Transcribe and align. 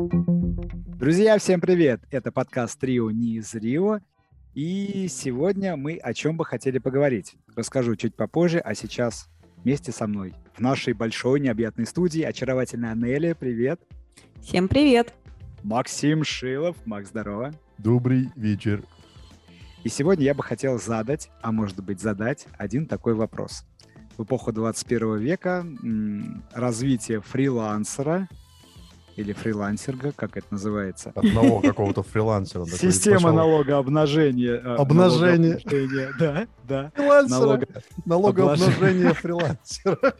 Друзья, 0.00 1.36
всем 1.36 1.60
привет! 1.60 2.00
Это 2.10 2.32
подкаст 2.32 2.80
«Трио 2.80 3.10
не 3.10 3.36
из 3.36 3.54
Рио». 3.54 3.98
И 4.54 5.08
сегодня 5.08 5.76
мы 5.76 5.98
о 5.98 6.14
чем 6.14 6.38
бы 6.38 6.46
хотели 6.46 6.78
поговорить. 6.78 7.34
Расскажу 7.54 7.96
чуть 7.96 8.14
попозже, 8.14 8.60
а 8.60 8.74
сейчас 8.74 9.28
вместе 9.58 9.92
со 9.92 10.06
мной 10.06 10.34
в 10.54 10.60
нашей 10.60 10.94
большой 10.94 11.40
необъятной 11.40 11.84
студии 11.84 12.22
очаровательная 12.22 12.94
Нелли. 12.94 13.36
Привет! 13.38 13.82
Всем 14.40 14.68
привет! 14.68 15.12
Максим 15.62 16.24
Шилов. 16.24 16.76
Макс, 16.86 17.10
здорово! 17.10 17.52
Добрый 17.76 18.30
вечер! 18.36 18.82
И 19.84 19.90
сегодня 19.90 20.24
я 20.24 20.34
бы 20.34 20.42
хотел 20.42 20.78
задать, 20.78 21.30
а 21.42 21.52
может 21.52 21.84
быть 21.84 22.00
задать, 22.00 22.46
один 22.56 22.86
такой 22.86 23.12
вопрос. 23.12 23.64
В 24.16 24.24
эпоху 24.24 24.50
21 24.50 25.18
века 25.18 25.66
развитие 26.54 27.20
фрилансера 27.20 28.28
или 29.16 29.32
фрилансерга, 29.32 30.12
как 30.12 30.36
это 30.36 30.46
называется? 30.50 31.12
Одного 31.14 31.60
какого-то 31.62 32.02
фрилансера. 32.02 32.64
Система 32.64 33.32
налогообнажения. 33.32 34.54
Э, 34.54 34.76
обнажения. 34.76 35.60
Да, 36.18 36.46
да. 36.64 36.92
Фрилансера. 36.94 37.66
Налогообнажение 38.04 39.14
фрилансера. 39.14 40.14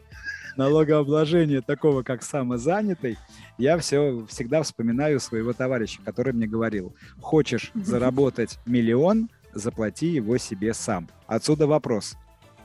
Налогообложение 0.57 1.61
такого, 1.61 2.03
как 2.03 2.23
самозанятый, 2.23 3.17
я 3.57 3.77
все 3.77 4.25
всегда 4.27 4.63
вспоминаю 4.63 5.19
своего 5.19 5.53
товарища, 5.53 6.01
который 6.03 6.33
мне 6.33 6.45
говорил, 6.45 6.93
хочешь 7.21 7.71
заработать 7.73 8.59
миллион, 8.65 9.29
заплати 9.53 10.07
его 10.07 10.37
себе 10.37 10.73
сам. 10.73 11.09
Отсюда 11.27 11.67
вопрос, 11.67 12.15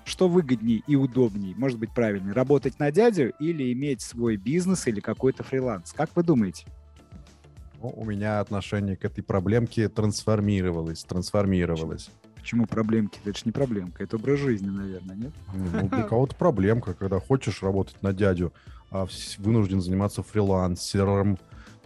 что 0.06 0.28
выгоднее 0.28 0.82
и 0.86 0.94
удобнее, 0.94 1.54
может 1.56 1.78
быть 1.78 1.92
правильно, 1.92 2.32
работать 2.32 2.78
на 2.78 2.90
дядю 2.92 3.34
или 3.40 3.72
иметь 3.72 4.00
свой 4.00 4.36
бизнес 4.36 4.86
или 4.86 5.00
какой-то 5.00 5.42
фриланс? 5.42 5.92
Как 5.92 6.10
вы 6.14 6.22
думаете? 6.22 6.64
Ну, 7.82 7.92
у 7.94 8.04
меня 8.04 8.40
отношение 8.40 8.96
к 8.96 9.04
этой 9.04 9.22
проблемке 9.22 9.88
трансформировалось, 9.88 11.04
трансформировалось. 11.04 12.08
Почему 12.36 12.66
проблемки? 12.66 13.18
Это 13.24 13.36
же 13.36 13.42
не 13.46 13.52
проблемка, 13.52 14.04
это 14.04 14.16
образ 14.16 14.38
жизни, 14.38 14.68
наверное, 14.68 15.16
нет? 15.16 15.32
Ну, 15.52 15.88
для 15.88 16.02
кого-то 16.08 16.36
проблемка, 16.36 16.94
когда 16.94 17.18
хочешь 17.18 17.62
работать 17.62 18.00
на 18.02 18.12
дядю, 18.12 18.52
а 18.92 19.06
вынужден 19.38 19.80
заниматься 19.80 20.22
фрилансером, 20.22 21.36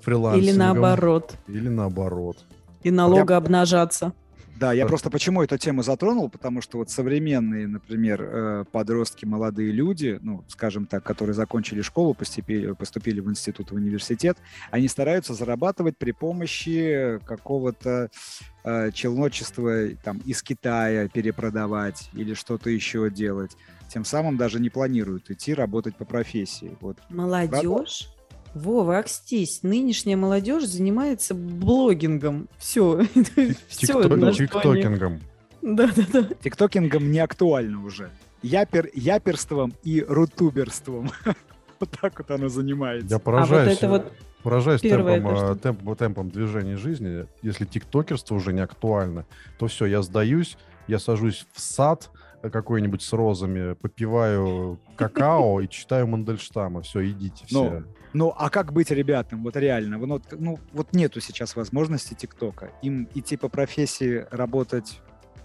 фрилансером. 0.01 0.45
Или 0.45 0.57
наоборот. 0.57 1.35
Или 1.49 1.69
наоборот. 1.69 2.45
И 2.83 2.91
налога 2.91 3.39
обнажаться. 3.39 4.13
Да, 4.61 4.75
я 4.75 4.85
просто 4.85 5.09
почему 5.09 5.43
эту 5.43 5.57
тему 5.57 5.83
затронул, 5.83 6.29
потому 6.29 6.61
что 6.61 6.77
вот 6.77 6.91
современные, 6.91 7.67
например, 7.67 8.21
э, 8.23 8.65
подростки, 8.71 9.25
молодые 9.25 9.73
люди, 9.73 10.19
ну, 10.21 10.45
скажем 10.49 10.85
так, 10.85 11.03
которые 11.03 11.33
закончили 11.33 11.81
школу, 11.81 12.13
поступили, 12.13 12.73
поступили 12.73 13.21
в 13.21 13.31
институт, 13.31 13.71
в 13.71 13.75
университет, 13.75 14.37
они 14.71 14.89
стараются 14.89 15.33
зарабатывать 15.33 15.97
при 15.97 16.13
помощи 16.13 17.19
какого-то 17.25 18.11
э, 18.63 18.93
челночества 18.93 19.89
там, 20.05 20.19
из 20.27 20.43
Китая 20.43 21.09
перепродавать 21.09 22.11
или 22.13 22.35
что-то 22.35 22.69
еще 22.69 23.09
делать. 23.09 23.57
Тем 23.89 24.05
самым 24.05 24.37
даже 24.37 24.61
не 24.61 24.69
планируют 24.69 25.31
идти 25.31 25.55
работать 25.55 25.97
по 25.97 26.05
профессии. 26.05 26.77
Вот. 26.83 26.99
Молодежь? 27.09 28.11
Вова, 28.55 28.99
окстись. 28.99 29.63
Нынешняя 29.63 30.17
молодежь 30.17 30.65
занимается 30.65 31.35
блогингом. 31.35 32.49
Все. 32.59 33.03
Тиктокингом. 33.69 35.21
Да, 35.63 35.91
да, 35.95 36.03
да. 36.13 36.29
Тиктокингом 36.43 37.11
не 37.11 37.19
актуально 37.21 37.85
уже. 37.85 38.11
Япер, 38.43 38.91
яперством 38.95 39.75
и 39.85 40.05
рутуберством. 40.07 41.11
вот 41.81 41.91
так 42.01 42.19
вот 42.19 42.31
оно 42.31 42.49
занимается. 42.49 43.09
Я 43.09 43.19
поражаюсь. 43.19 43.83
А 43.83 43.89
вот 43.89 44.03
это 44.03 44.11
вот 44.11 44.13
поражаюсь 44.43 44.81
темпом, 44.81 45.29
это, 45.29 45.55
темп, 45.57 45.99
темпом 45.99 46.31
движения 46.31 46.77
жизни. 46.77 47.27
Если 47.43 47.65
тиктокерство 47.65 48.35
уже 48.35 48.53
не 48.53 48.61
актуально, 48.61 49.27
то 49.59 49.67
все, 49.67 49.87
я 49.87 50.03
сдаюсь, 50.03 50.57
я 50.89 50.99
сажусь 50.99 51.47
в 51.53 51.61
сад, 51.61 52.11
какой-нибудь 52.43 53.03
с 53.03 53.13
розами, 53.13 53.75
попиваю 53.75 54.81
какао 54.97 55.61
и 55.61 55.69
читаю 55.69 56.07
Мандельштама. 56.07 56.83
Все, 56.83 57.09
идите 57.11 57.45
все. 57.47 57.85
Ну, 58.13 58.27
ну, 58.27 58.35
а 58.37 58.51
как 58.51 58.73
быть 58.73 58.91
ребятам? 58.91 59.43
Вот 59.43 59.57
реально, 59.57 59.99
ну, 59.99 60.21
ну 60.33 60.59
вот 60.73 60.93
нету 60.93 61.21
сейчас 61.21 61.57
возможности 61.57 62.15
ТикТока. 62.15 62.71
Им 62.83 63.09
идти 63.15 63.37
по 63.37 63.49
профессии 63.49 64.27
работать 64.31 65.01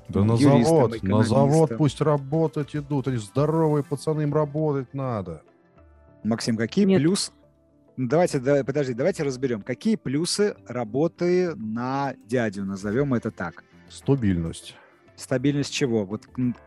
да 0.09 0.23
на 0.23 0.37
завод, 0.37 1.01
на 1.03 1.23
завод 1.23 1.77
пусть 1.77 2.01
работать 2.01 2.75
идут. 2.75 3.07
Они 3.07 3.17
здоровые 3.17 3.83
пацаны, 3.83 4.23
им 4.23 4.33
работать 4.33 4.93
надо. 4.93 5.41
Максим, 6.23 6.57
какие 6.57 6.85
Нет. 6.85 7.01
плюсы? 7.01 7.31
Ну, 7.97 8.07
давайте, 8.09 8.39
давай, 8.39 8.63
подожди, 8.63 8.93
давайте 8.93 9.23
разберем. 9.23 9.61
Какие 9.61 9.95
плюсы 9.95 10.55
работы 10.67 11.55
на 11.55 12.13
дядю, 12.25 12.65
назовем 12.65 13.13
это 13.13 13.31
так? 13.31 13.63
Стабильность. 13.89 14.75
Стабильность 15.15 15.73
чего? 15.73 16.05
Вот 16.05 16.23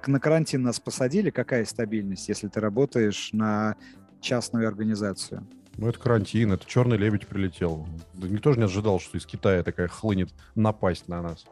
на 0.06 0.20
карантин 0.20 0.62
нас 0.62 0.80
посадили, 0.80 1.30
какая 1.30 1.64
стабильность, 1.64 2.28
если 2.28 2.48
ты 2.48 2.60
работаешь 2.60 3.30
на 3.32 3.76
частную 4.20 4.66
организацию? 4.66 5.46
Ну, 5.78 5.88
это 5.88 5.98
карантин, 6.00 6.52
это 6.52 6.66
черный 6.66 6.96
лебедь 6.96 7.28
прилетел. 7.28 7.86
Да 8.14 8.26
никто 8.28 8.52
же 8.52 8.58
не 8.58 8.64
ожидал, 8.64 8.98
что 8.98 9.16
из 9.16 9.24
Китая 9.24 9.62
такая 9.62 9.86
хлынет 9.86 10.30
напасть 10.56 11.06
на 11.06 11.22
нас. 11.22 11.44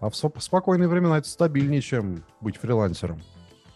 А 0.00 0.10
в 0.10 0.14
спокойные 0.14 0.86
времена 0.86 1.16
это 1.16 1.28
стабильнее, 1.28 1.80
чем 1.80 2.22
быть 2.42 2.58
фрилансером. 2.58 3.20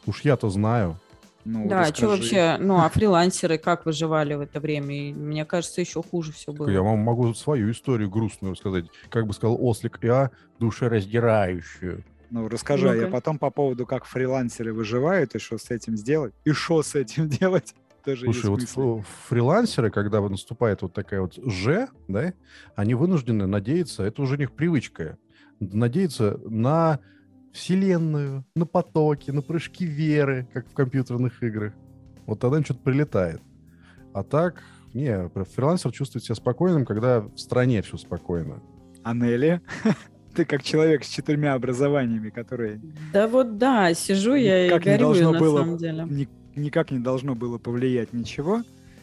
Уж 0.06 0.21
я-то 0.22 0.50
знаю. 0.50 1.00
Ну, 1.44 1.69
да, 1.69 1.81
расскажи. 1.81 1.97
что 1.97 2.09
вообще, 2.09 2.56
ну, 2.61 2.77
а 2.77 2.88
фрилансеры 2.93 3.56
как 3.56 3.87
выживали 3.87 4.34
в 4.34 4.43
это 4.43 4.61
время? 4.61 5.09
И, 5.09 5.12
мне 5.15 5.47
кажется, 5.47 5.81
еще 5.81 6.03
хуже 6.03 6.32
все 6.32 6.53
было. 6.53 6.69
Я 6.69 6.82
вам 6.82 6.99
могу 6.99 7.32
свою 7.32 7.71
историю 7.71 8.11
грустную 8.11 8.53
рассказать. 8.53 8.84
Как 9.09 9.27
бы 9.27 9.32
сказал 9.32 9.56
Ослик, 9.59 9.99
я 10.03 10.31
душераздирающую. 10.61 12.05
Ну, 12.31 12.49
расскажи, 12.49 12.87
ну 12.87 12.93
а 12.93 12.97
я 12.97 13.06
потом 13.09 13.38
по 13.38 13.50
поводу, 13.50 13.84
как 13.84 14.05
фрилансеры 14.05 14.72
выживают, 14.72 15.34
и 15.34 15.38
что 15.38 15.59
с 15.59 15.71
этим 15.71 15.97
сделать, 15.97 16.32
и 16.44 16.53
что 16.53 16.82
с 16.82 16.94
этим 16.94 17.28
делать 17.31 17.75
тоже 18.05 18.25
Слушай, 18.25 18.51
вот 18.51 19.05
фрилансеры, 19.29 19.91
когда 19.91 20.21
наступает 20.21 20.83
вот 20.83 20.93
такая 20.93 21.21
вот 21.21 21.35
«ж», 21.35 21.89
да, 22.09 22.33
они 22.75 22.95
вынуждены 22.95 23.47
надеяться, 23.47 24.03
это 24.03 24.23
уже 24.23 24.35
у 24.35 24.39
них 24.39 24.53
привычка, 24.53 25.19
надеяться 25.61 26.39
на 26.45 27.01
вселенную, 27.53 28.45
на 28.55 28.67
потоки, 28.67 29.31
на 29.31 29.43
прыжки 29.43 29.85
веры, 29.85 30.49
как 30.53 30.69
в 30.69 30.75
компьютерных 30.75 31.43
играх. 31.43 31.75
Вот 32.27 32.41
тогда 32.41 32.59
им 32.59 32.65
что-то 32.65 32.81
прилетает. 32.81 33.41
А 34.15 34.23
так, 34.23 34.62
не, 34.95 35.29
фрилансер 35.55 35.93
чувствует 35.93 36.25
себя 36.25 36.35
спокойным, 36.35 36.85
когда 36.85 37.21
в 37.21 37.37
стране 37.39 37.83
все 37.83 37.97
спокойно. 37.97 38.62
А 39.03 39.15
Нелли? 39.15 39.61
Ты 40.35 40.47
как 40.47 40.62
человек 40.62 41.05
с 41.05 41.09
четырьмя 41.09 41.55
образованиями, 41.55 42.31
которые... 42.31 42.81
Да 43.12 43.29
вот 43.29 43.59
да, 43.59 43.93
сижу 43.93 44.35
я 44.35 44.67
и 44.67 44.79
горюю 44.79 45.33
на 45.33 45.39
было, 45.39 45.59
самом 45.59 45.77
деле 45.77 46.29
никак 46.57 46.91
не 46.91 46.99
должно 46.99 47.35
было 47.35 47.59
повлиять 47.59 48.13
ничего. 48.13 48.63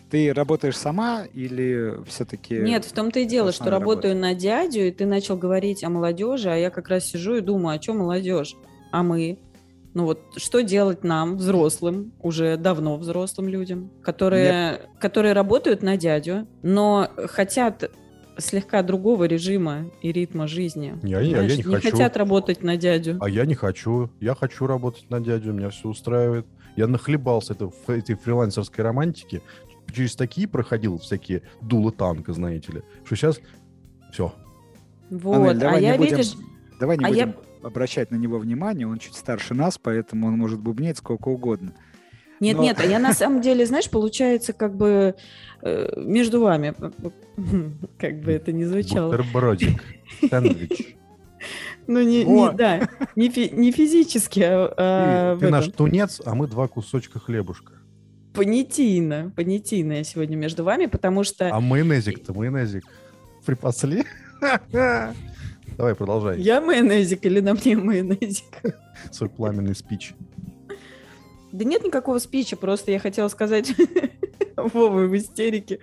Ты 0.10 0.34
работаешь 0.34 0.76
сама 0.76 1.26
или 1.34 2.04
все-таки... 2.08 2.58
Нет, 2.58 2.86
в 2.86 2.92
том-то 2.94 3.20
и 3.20 3.26
дело, 3.26 3.52
что 3.52 3.70
работаю 3.70 4.14
работа? 4.14 4.34
на 4.34 4.34
дядю, 4.34 4.88
и 4.88 4.92
ты 4.92 5.06
начал 5.06 5.38
говорить 5.38 5.84
о 5.84 5.90
молодежи, 5.90 6.50
а 6.50 6.56
я 6.56 6.72
как 6.72 6.90
раз 6.90 7.06
сижу 7.06 7.36
и 7.36 7.42
думаю, 7.42 7.78
а 7.78 7.82
что 7.82 7.94
молодежь? 7.94 8.56
А 8.92 9.04
мы? 9.04 9.38
Ну 9.94 10.06
вот 10.06 10.20
что 10.38 10.62
делать 10.62 11.04
нам, 11.04 11.38
взрослым, 11.38 12.14
уже 12.22 12.58
давно 12.58 12.98
взрослым 12.98 13.50
людям, 13.50 13.92
которые, 14.04 14.52
Нет. 14.52 14.90
которые 15.00 15.34
работают 15.34 15.84
на 15.84 15.98
дядю, 15.98 16.48
но 16.64 17.10
хотят 17.28 17.92
слегка 18.38 18.84
другого 18.84 19.26
режима 19.26 19.92
и 20.02 20.12
ритма 20.12 20.48
жизни. 20.48 20.98
Я, 21.04 21.20
я, 21.20 21.42
я 21.42 21.48
не, 21.48 21.58
не 21.58 21.64
хочу. 21.64 21.92
хотят 21.92 22.18
работать 22.18 22.64
на 22.64 22.78
дядю. 22.78 23.18
А 23.20 23.30
я 23.30 23.46
не 23.46 23.56
хочу. 23.56 24.10
Я 24.20 24.36
хочу 24.36 24.68
работать 24.68 25.10
на 25.10 25.20
дядю, 25.20 25.54
меня 25.54 25.70
все 25.70 25.90
устраивает. 25.90 26.46
Я 26.80 26.88
нахлебался 26.88 27.52
это, 27.52 27.70
этой 27.88 28.16
фрилансерской 28.16 28.86
романтики, 28.86 29.42
через 29.94 30.16
такие 30.16 30.48
проходил 30.48 30.98
всякие 30.98 31.42
дулы 31.60 31.92
танка, 31.92 32.32
знаете 32.32 32.72
ли, 32.72 32.82
что 33.04 33.18
сейчас 33.18 33.42
все. 34.14 34.34
Вот, 35.10 35.36
Анель, 35.36 35.58
давай 35.60 35.80
а 35.80 35.82
я, 35.82 35.98
будем, 35.98 36.16
видишь... 36.16 36.36
Давай 36.80 36.98
не 36.98 37.04
а 37.04 37.10
будем 37.10 37.36
я... 37.62 37.68
обращать 37.68 38.12
на 38.12 38.16
него 38.16 38.40
внимание, 38.40 38.88
он 38.88 38.98
чуть 38.98 39.16
старше 39.16 39.54
нас, 39.54 39.78
поэтому 39.78 40.28
он 40.28 40.38
может 40.38 40.62
бубнеть 40.62 41.00
сколько 41.00 41.28
угодно. 41.28 41.74
Нет, 42.40 42.56
Но... 42.56 42.64
нет, 42.64 42.80
а 42.80 42.86
я 42.86 42.98
на 42.98 43.14
самом 43.14 43.42
деле, 43.42 43.66
знаешь, 43.66 43.90
получается 43.90 44.54
как 44.54 44.74
бы 44.78 45.16
э, 45.62 45.90
между 45.98 46.40
вами, 46.40 46.76
как 47.98 48.22
бы 48.22 48.32
это 48.32 48.54
ни 48.54 48.64
звучало. 48.64 49.12
Бутербродик, 49.12 49.84
сэндвич. 50.30 50.96
Ну, 51.90 52.04
не, 52.04 52.24
не, 52.24 52.52
да, 52.52 52.88
не, 53.16 53.30
фи, 53.30 53.50
не 53.52 53.72
физически, 53.72 54.42
а, 54.42 54.72
а 54.78 55.36
Ты, 55.40 55.48
ты 55.48 55.52
наш 55.52 55.70
тунец, 55.70 56.22
а 56.24 56.36
мы 56.36 56.48
два 56.48 56.68
кусочка 56.68 57.18
хлебушка. 57.20 57.74
Понятийно, 58.36 59.34
понятийно 59.36 59.94
я 59.94 60.04
сегодня 60.04 60.36
между 60.36 60.64
вами, 60.64 60.86
потому 60.86 61.24
что... 61.24 61.50
А 61.52 61.60
майонезик-то, 61.60 62.32
майонезик 62.36 62.84
припасли? 63.44 64.04
Давай, 64.72 65.96
продолжай. 65.96 66.40
Я 66.40 66.62
майонезик 66.62 67.26
или 67.26 67.40
на 67.40 67.56
мне 67.56 67.76
майонезик? 67.76 68.62
Свой 69.12 69.32
пламенный 69.32 69.74
спич. 69.74 70.14
Да 71.52 71.66
нет 71.66 71.84
никакого 71.84 72.20
спича, 72.20 72.56
просто 72.56 72.92
я 72.92 73.00
хотела 73.00 73.30
сказать, 73.30 73.74
Вова 74.58 75.08
в 75.08 75.18
истерике 75.18 75.80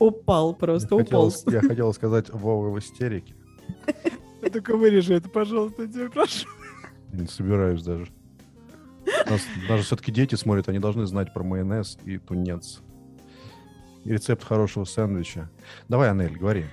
упал 0.00 0.54
просто, 0.54 0.96
упал. 0.96 1.32
Я 1.46 1.60
хотел 1.60 1.94
сказать 1.94 2.30
Вова 2.30 2.70
в 2.70 2.78
истерике. 2.80 3.32
Я 4.44 4.50
только 4.50 4.76
вырежу 4.76 5.14
это, 5.14 5.28
пожалуйста, 5.28 5.88
тебя 5.88 6.10
прошу. 6.10 6.48
Не 7.12 7.26
собираюсь 7.26 7.82
даже. 7.82 8.08
Нас, 9.28 9.42
даже 9.68 9.82
все-таки 9.84 10.12
дети 10.12 10.34
смотрят, 10.34 10.68
они 10.68 10.78
должны 10.78 11.06
знать 11.06 11.32
про 11.32 11.42
майонез 11.42 11.98
и 12.04 12.18
тунец. 12.18 12.80
И 14.04 14.12
рецепт 14.12 14.44
хорошего 14.44 14.84
сэндвича. 14.84 15.50
Давай, 15.88 16.10
Анель, 16.10 16.36
говори. 16.36 16.66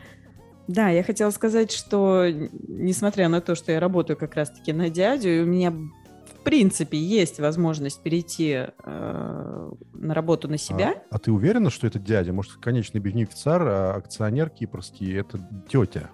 Да, 0.68 0.90
я 0.90 1.04
хотела 1.04 1.32
сказать, 1.32 1.72
что 1.72 2.28
несмотря 2.68 3.30
на 3.30 3.42
то, 3.42 3.56
что 3.56 3.72
я 3.72 3.80
работаю 3.80 4.18
как 4.18 4.36
раз-таки 4.36 4.74
на 4.74 4.90
дядю, 4.90 5.30
и 5.30 5.40
у 5.42 5.46
меня 5.46 5.72
в 5.72 6.44
принципе 6.44 6.98
есть 6.98 7.40
возможность 7.40 8.02
перейти 8.02 8.68
э, 8.84 9.72
на 9.94 10.14
работу 10.14 10.48
на 10.48 10.58
себя. 10.58 10.96
А, 11.10 11.16
а 11.16 11.20
ты 11.20 11.32
уверена, 11.32 11.70
что 11.70 11.88
это 11.88 12.00
дядя? 12.00 12.34
Может, 12.34 12.54
конечный 12.54 13.00
бенефициар, 13.00 13.62
а 13.68 13.96
акционер 13.96 14.50
кипрский 14.50 15.14
это 15.18 15.40
тетя? 15.70 16.10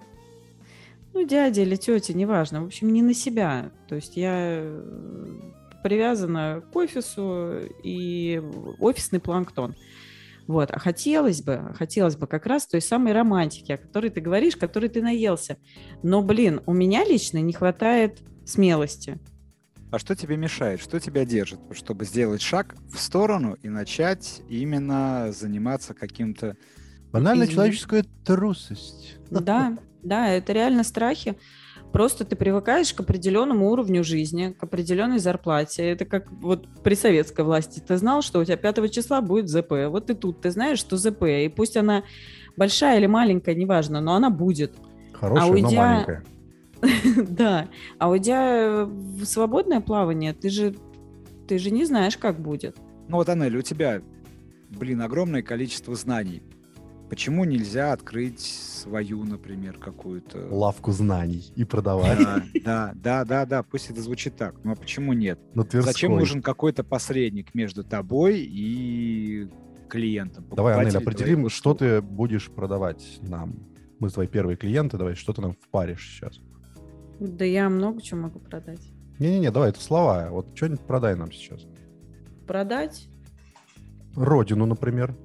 Ну, 1.18 1.26
дядя 1.26 1.62
или 1.62 1.74
тетя, 1.74 2.14
неважно. 2.14 2.62
В 2.62 2.66
общем, 2.66 2.92
не 2.92 3.02
на 3.02 3.12
себя. 3.12 3.72
То 3.88 3.96
есть 3.96 4.16
я 4.16 4.60
э, 4.60 4.82
привязана 5.82 6.62
к 6.72 6.76
офису 6.76 7.54
и 7.82 8.40
офисный 8.78 9.18
планктон. 9.18 9.74
Вот. 10.46 10.70
А 10.70 10.78
хотелось 10.78 11.42
бы, 11.42 11.74
хотелось 11.74 12.14
бы 12.14 12.28
как 12.28 12.46
раз 12.46 12.68
той 12.68 12.80
самой 12.80 13.14
романтики, 13.14 13.72
о 13.72 13.78
которой 13.78 14.10
ты 14.10 14.20
говоришь, 14.20 14.54
которой 14.54 14.88
ты 14.90 15.02
наелся. 15.02 15.56
Но, 16.04 16.22
блин, 16.22 16.60
у 16.66 16.72
меня 16.72 17.04
лично 17.04 17.38
не 17.38 17.52
хватает 17.52 18.20
смелости. 18.46 19.18
А 19.90 19.98
что 19.98 20.14
тебе 20.14 20.36
мешает? 20.36 20.80
Что 20.80 21.00
тебя 21.00 21.24
держит, 21.24 21.58
чтобы 21.72 22.04
сделать 22.04 22.42
шаг 22.42 22.76
в 22.94 23.00
сторону 23.00 23.56
и 23.60 23.68
начать 23.68 24.40
именно 24.48 25.32
заниматься 25.32 25.94
каким-то... 25.94 26.56
Банально 27.12 27.46
человеческая 27.46 28.04
трусость. 28.24 29.16
Да, 29.30 29.76
да, 30.02 30.28
это 30.28 30.52
реально 30.52 30.84
страхи. 30.84 31.36
Просто 31.92 32.26
ты 32.26 32.36
привыкаешь 32.36 32.92
к 32.92 33.00
определенному 33.00 33.70
уровню 33.70 34.04
жизни, 34.04 34.54
к 34.58 34.62
определенной 34.62 35.18
зарплате. 35.18 35.84
Это 35.84 36.04
как 36.04 36.30
вот 36.30 36.68
при 36.82 36.94
советской 36.94 37.44
власти. 37.44 37.80
Ты 37.80 37.96
знал, 37.96 38.20
что 38.20 38.40
у 38.40 38.44
тебя 38.44 38.58
5 38.58 38.92
числа 38.92 39.22
будет 39.22 39.48
ЗП. 39.48 39.72
Вот 39.88 40.10
и 40.10 40.14
тут 40.14 40.42
ты 40.42 40.50
знаешь, 40.50 40.78
что 40.78 40.98
ЗП. 40.98 41.24
И 41.24 41.48
пусть 41.48 41.78
она 41.78 42.04
большая 42.56 42.98
или 42.98 43.06
маленькая, 43.06 43.54
неважно, 43.54 44.02
но 44.02 44.14
она 44.14 44.28
будет. 44.28 44.74
Хорошая, 45.14 45.48
а 45.48 45.50
уйдя... 45.50 45.68
но 45.68 45.76
маленькая. 45.76 46.24
да. 47.28 47.68
А 47.98 48.10
уйдя 48.10 48.84
в 48.84 49.24
свободное 49.24 49.80
плавание, 49.80 50.34
ты 50.34 50.50
же, 50.50 50.76
ты 51.46 51.58
же 51.58 51.70
не 51.70 51.86
знаешь, 51.86 52.18
как 52.18 52.38
будет. 52.38 52.76
Ну 53.08 53.16
вот, 53.16 53.30
Анель, 53.30 53.56
у 53.56 53.62
тебя, 53.62 54.02
блин, 54.68 55.00
огромное 55.00 55.42
количество 55.42 55.94
знаний. 55.94 56.42
Почему 57.08 57.44
нельзя 57.44 57.92
открыть 57.92 58.40
свою, 58.40 59.24
например, 59.24 59.78
какую-то... 59.78 60.46
Лавку 60.50 60.92
знаний 60.92 61.50
и 61.56 61.64
продавать. 61.64 62.18
Да, 62.18 62.42
да, 62.64 62.92
да, 62.94 63.24
да, 63.24 63.46
да, 63.46 63.62
пусть 63.62 63.90
это 63.90 64.02
звучит 64.02 64.36
так. 64.36 64.62
Но 64.64 64.76
почему 64.76 65.14
нет? 65.14 65.40
Зачем 65.72 66.12
нужен 66.12 66.42
какой-то 66.42 66.84
посредник 66.84 67.54
между 67.54 67.82
тобой 67.82 68.40
и 68.40 69.48
клиентом? 69.88 70.46
Давай, 70.54 70.74
Анель, 70.78 70.96
определим, 70.96 71.48
что 71.48 71.74
ты 71.74 72.02
будешь 72.02 72.50
продавать 72.50 73.18
нам. 73.22 73.68
Мы 73.98 74.10
твои 74.10 74.26
первые 74.26 74.56
клиенты, 74.56 74.96
давай, 74.98 75.14
что 75.14 75.32
ты 75.32 75.40
нам 75.40 75.52
впаришь 75.52 76.06
сейчас? 76.08 76.40
Да 77.18 77.44
я 77.44 77.68
много 77.68 78.00
чего 78.00 78.20
могу 78.20 78.38
продать. 78.38 78.86
Не-не-не, 79.18 79.50
давай, 79.50 79.70
это 79.70 79.80
слова. 79.80 80.28
Вот 80.30 80.54
что-нибудь 80.54 80.82
продай 80.82 81.16
нам 81.16 81.32
сейчас. 81.32 81.66
Продать? 82.46 83.08
Родину, 84.14 84.66
например. 84.66 85.16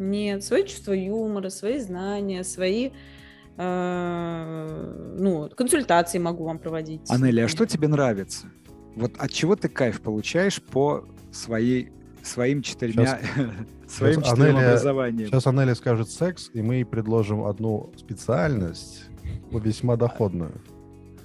Нет, 0.00 0.42
свои 0.42 0.66
чувства 0.66 0.92
юмора, 0.92 1.50
свои 1.50 1.78
знания, 1.78 2.42
свои 2.42 2.90
э, 3.58 5.14
ну, 5.18 5.50
консультации 5.50 6.18
могу 6.18 6.44
вам 6.44 6.58
проводить. 6.58 7.02
Анелия, 7.10 7.44
а 7.44 7.48
что 7.48 7.66
тебе 7.66 7.86
нравится? 7.86 8.46
Вот 8.96 9.12
от 9.18 9.30
чего 9.30 9.56
ты 9.56 9.68
кайф 9.68 10.00
получаешь 10.00 10.60
по 10.62 11.04
своей 11.30 11.92
своим 12.22 12.62
четырьмя 12.62 13.18
сейчас, 13.20 13.20
своим 13.88 14.14
сейчас 14.20 14.30
четырем 14.30 14.56
Анелия, 14.56 14.68
образованием? 14.68 15.28
Сейчас 15.28 15.46
Анелия 15.46 15.74
скажет 15.74 16.10
секс, 16.10 16.50
и 16.54 16.62
мы 16.62 16.76
ей 16.76 16.84
предложим 16.84 17.44
одну 17.44 17.92
специальность, 17.98 19.04
весьма 19.50 19.96
доходную 19.96 20.62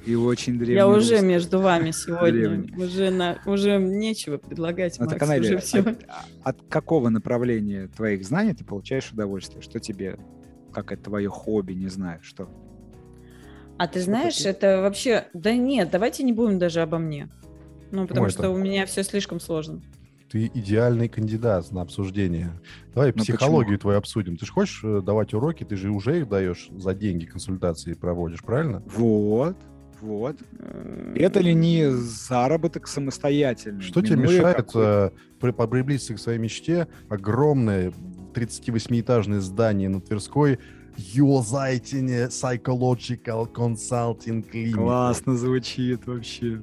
и 0.06 0.16
очень 0.16 0.58
древний. 0.58 0.76
Я 0.76 0.88
уже 0.88 1.22
между 1.22 1.60
вами 1.60 1.92
сегодня. 1.92 2.66
Уже, 2.78 3.10
на, 3.10 3.40
уже 3.46 3.78
нечего 3.78 4.38
предлагать, 4.38 4.98
ну, 5.00 5.06
Макс, 5.06 5.18
так, 5.20 5.40
уже 5.40 5.58
все. 5.58 5.80
От, 5.80 6.06
от 6.44 6.62
какого 6.70 7.10
направления 7.10 7.88
твоих 7.88 8.24
знаний 8.24 8.54
ты 8.54 8.64
получаешь 8.64 9.12
удовольствие? 9.12 9.62
Что 9.62 9.80
тебе, 9.80 10.18
как 10.72 10.92
это 10.92 11.04
твое 11.06 11.30
хобби, 11.30 11.74
не 11.74 11.88
знаю, 11.88 12.20
что? 12.22 12.50
А 13.78 13.88
ты 13.88 14.00
что 14.00 14.06
знаешь, 14.06 14.38
ты? 14.38 14.50
это 14.50 14.82
вообще... 14.82 15.28
Да 15.34 15.54
нет, 15.54 15.90
давайте 15.92 16.24
не 16.24 16.34
будем 16.34 16.60
даже 16.60 16.82
обо 16.82 16.98
мне. 16.98 17.30
Ну, 17.92 18.08
потому 18.08 18.26
Ой, 18.26 18.32
что 18.32 18.44
это... 18.44 18.50
у 18.52 18.58
меня 18.58 18.86
все 18.86 19.04
слишком 19.04 19.40
сложно. 19.40 19.82
Ты 20.30 20.48
идеальный 20.54 21.08
кандидат 21.08 21.72
на 21.72 21.82
обсуждение. 21.82 22.60
Давай 22.94 23.10
Но 23.10 23.18
ну, 23.18 23.24
психологию 23.24 23.78
почему? 23.78 23.80
твою 23.80 23.98
обсудим. 24.00 24.38
Ты 24.38 24.46
же 24.46 24.52
хочешь 24.52 24.82
э, 24.84 25.02
давать 25.02 25.34
уроки, 25.34 25.64
ты 25.64 25.76
же 25.76 25.92
уже 25.92 26.20
их 26.20 26.30
даешь 26.30 26.68
за 26.72 26.94
деньги, 26.94 27.26
консультации 27.26 27.94
проводишь, 27.94 28.42
правильно? 28.42 28.82
Вот. 28.88 29.56
Вот. 30.06 30.38
Это 31.16 31.40
ли 31.40 31.56
не 31.56 31.90
заработок 31.90 32.88
самостоятельный? 32.88 33.82
Что 33.82 34.02
тебе 34.02 34.18
мешает 34.18 34.70
э, 34.76 35.10
приблизиться 35.40 36.14
к 36.14 36.20
своей 36.20 36.38
мечте? 36.38 36.88
Огромное 37.10 37.92
38-этажное 38.36 39.40
здание 39.40 39.90
на 39.90 40.02
Тверской 40.02 40.60
Юзайтине 40.96 42.26
Psychological 42.26 43.52
Consulting 43.52 44.46
Clinic. 44.48 44.74
Классно 44.74 45.36
звучит 45.36 46.06
вообще. 46.06 46.62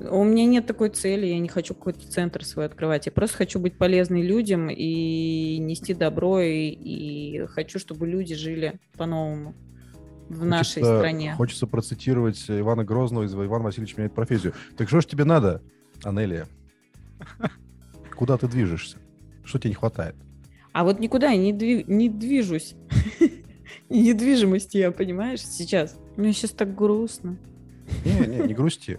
У 0.00 0.24
меня 0.24 0.46
нет 0.46 0.66
такой 0.66 0.90
цели, 0.90 1.26
я 1.26 1.38
не 1.38 1.48
хочу 1.48 1.74
какой-то 1.74 2.06
центр 2.06 2.44
свой 2.44 2.66
открывать. 2.66 3.06
Я 3.06 3.12
просто 3.12 3.36
хочу 3.36 3.58
быть 3.58 3.76
полезной 3.76 4.22
людям 4.22 4.68
и 4.70 5.58
нести 5.58 5.92
добро, 5.94 6.40
и, 6.40 6.68
и 6.68 7.46
хочу, 7.46 7.78
чтобы 7.78 8.06
люди 8.06 8.34
жили 8.34 8.78
по-новому 8.96 9.54
в 10.28 10.44
нашей 10.44 10.82
стране. 10.82 11.34
Хочется 11.36 11.66
процитировать 11.66 12.44
Ивана 12.48 12.84
Грозного 12.84 13.24
из 13.24 13.34
«Иван 13.34 13.62
Васильевич 13.62 13.96
меняет 13.96 14.14
профессию». 14.14 14.54
Так 14.76 14.88
что 14.88 15.00
ж 15.00 15.06
тебе 15.06 15.24
надо, 15.24 15.62
Анелия? 16.02 16.46
Куда 18.16 18.36
ты 18.36 18.48
движешься? 18.48 18.98
Что 19.44 19.58
тебе 19.58 19.70
не 19.70 19.76
хватает? 19.76 20.16
А 20.72 20.84
вот 20.84 21.00
никуда 21.00 21.30
я 21.30 21.36
не, 21.36 21.52
дви- 21.52 21.84
не 21.86 22.08
движусь. 22.08 22.74
Недвижимости 23.88 24.78
я, 24.78 24.90
понимаешь, 24.90 25.40
сейчас. 25.40 25.96
Мне 26.16 26.32
сейчас 26.32 26.50
так 26.50 26.74
грустно. 26.74 27.36
Не, 28.04 28.26
не, 28.26 28.38
не 28.48 28.54
грусти. 28.54 28.98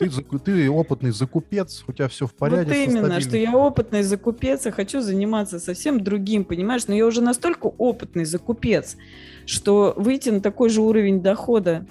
Ты, 0.00 0.38
ты 0.38 0.70
опытный 0.70 1.10
закупец, 1.10 1.84
у 1.86 1.92
тебя 1.92 2.08
все 2.08 2.26
в 2.26 2.34
порядке. 2.34 2.86
Вот 2.86 2.90
именно, 2.90 3.20
что 3.20 3.36
я 3.36 3.56
опытный 3.56 4.02
закупец, 4.02 4.66
и 4.66 4.70
хочу 4.70 5.02
заниматься 5.02 5.58
совсем 5.58 6.02
другим, 6.02 6.44
понимаешь? 6.44 6.86
Но 6.86 6.94
я 6.94 7.06
уже 7.06 7.20
настолько 7.20 7.66
опытный 7.66 8.24
закупец, 8.24 8.96
что 9.44 9.92
выйти 9.96 10.30
на 10.30 10.40
такой 10.40 10.70
же 10.70 10.80
уровень 10.80 11.20
дохода. 11.20 11.86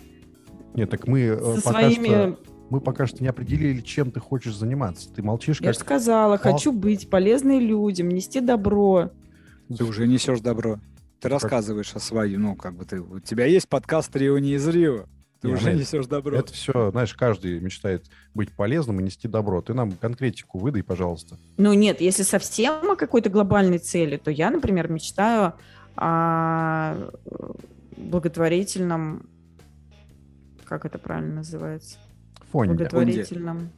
Нет, 0.74 0.90
так 0.90 1.08
мы 1.08 1.22
э, 1.22 1.56
со 1.58 1.62
пока 1.62 1.82
своими... 1.82 2.08
что 2.08 2.40
мы 2.70 2.82
пока 2.82 3.06
что 3.06 3.22
не 3.22 3.30
определили, 3.30 3.82
чем 3.82 4.12
ты 4.12 4.20
хочешь 4.20 4.56
заниматься. 4.56 5.12
Ты 5.14 5.22
молчишь. 5.22 5.60
Я 5.60 5.68
как... 5.68 5.74
же 5.76 5.80
сказала, 5.80 6.38
хочу 6.38 6.72
быть 6.72 7.10
полезной 7.10 7.60
людям, 7.60 8.10
нести 8.10 8.40
добро. 8.40 9.12
Ты 9.76 9.84
уже 9.84 10.08
несешь 10.08 10.40
добро. 10.42 10.80
Ты 11.20 11.30
как... 11.30 11.34
рассказываешь 11.34 11.94
о 11.96 12.00
своем, 12.00 12.42
ну, 12.42 12.56
как 12.56 12.76
бы 12.76 12.86
ты... 12.86 13.02
У 13.02 13.20
тебя 13.20 13.46
есть 13.46 13.68
подкаст 13.68 14.16
«Рио 14.16 14.40
не 14.40 14.54
из 14.54 14.68
Рио». 14.68 15.06
Ты 15.42 15.48
не, 15.48 15.54
уже 15.54 15.74
несешь 15.74 16.08
добро. 16.08 16.38
Это 16.38 16.52
все, 16.52 16.92
знаешь, 16.92 17.14
каждый 17.14 17.60
мечтает 17.60 18.06
быть 18.34 18.52
полезным 18.52 19.00
и 19.00 19.04
нести 19.04 19.28
добро. 19.28 19.62
Ты 19.62 19.74
нам 19.74 19.94
конкретику 19.94 20.60
выдай, 20.60 20.84
пожалуйста. 20.84 21.38
Ну 21.58 21.74
нет, 21.74 22.02
если 22.02 22.24
совсем 22.24 22.92
о 22.92 22.96
какой-то 22.96 23.30
глобальной 23.30 23.78
цели, 23.78 24.18
то 24.18 24.32
я, 24.32 24.50
например, 24.50 24.92
мечтаю 24.92 25.54
о 25.96 27.12
благотворительном, 27.96 29.30
как 30.66 30.86
это 30.86 30.98
правильно 30.98 31.36
называется? 31.36 31.98
Фонде. 32.52 32.74
Благотворительном 32.74 33.70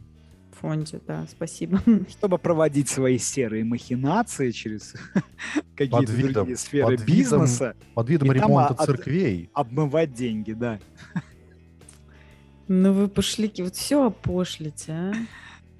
фонде, 0.62 1.02
да, 1.08 1.26
спасибо. 1.30 1.82
Чтобы 2.10 2.38
проводить 2.38 2.90
свои 2.90 3.18
серые 3.18 3.64
махинации 3.64 4.52
через 4.52 4.94
какие-то 5.76 6.14
другие 6.14 6.58
сферы 6.58 6.98
под 6.98 7.06
бизнеса. 7.06 7.76
Видом, 7.76 7.94
под 7.96 8.10
видом 8.10 8.32
ремонта 8.32 8.86
церквей. 8.86 9.50
Обмывать 9.54 10.14
деньги, 10.14 10.54
да. 10.54 10.80
Ну 12.74 12.94
вы 12.94 13.10
пошлики, 13.10 13.62
вот 13.62 13.76
все 13.76 14.06
опошлите, 14.06 14.94
а? 14.94 15.14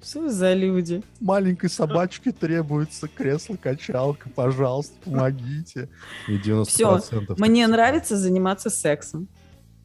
Что 0.02 0.28
за 0.28 0.52
люди? 0.52 1.02
Маленькой 1.20 1.70
собачке 1.70 2.32
требуется 2.32 3.08
кресло-качалка, 3.08 4.28
пожалуйста, 4.28 4.92
помогите. 5.02 5.88
И 6.28 6.36
90% 6.36 6.66
все, 6.66 7.24
мне 7.38 7.66
нравится 7.66 8.18
заниматься 8.18 8.68
сексом. 8.68 9.28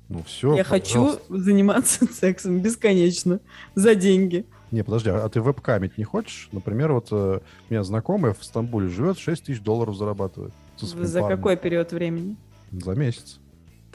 Ну 0.09 0.21
все, 0.23 0.57
Я 0.57 0.65
пожалуйста. 0.65 1.21
хочу 1.21 1.37
заниматься 1.37 2.05
сексом 2.13 2.59
бесконечно, 2.59 3.39
за 3.73 3.95
деньги. 3.95 4.45
Не, 4.71 4.83
подожди, 4.83 5.09
а 5.09 5.29
ты 5.29 5.39
вебкамить 5.39 5.97
не 5.97 6.03
хочешь? 6.03 6.49
Например, 6.51 6.91
вот 6.91 7.07
э, 7.11 7.39
у 7.69 7.73
меня 7.73 7.85
знакомая 7.85 8.33
в 8.33 8.43
Стамбуле 8.43 8.89
живет, 8.89 9.17
6 9.17 9.45
тысяч 9.45 9.61
долларов 9.61 9.95
зарабатывает. 9.95 10.51
За 10.77 11.21
парнем. 11.21 11.37
какой 11.37 11.55
период 11.55 11.93
времени? 11.93 12.35
За 12.73 12.95
месяц. 12.95 13.39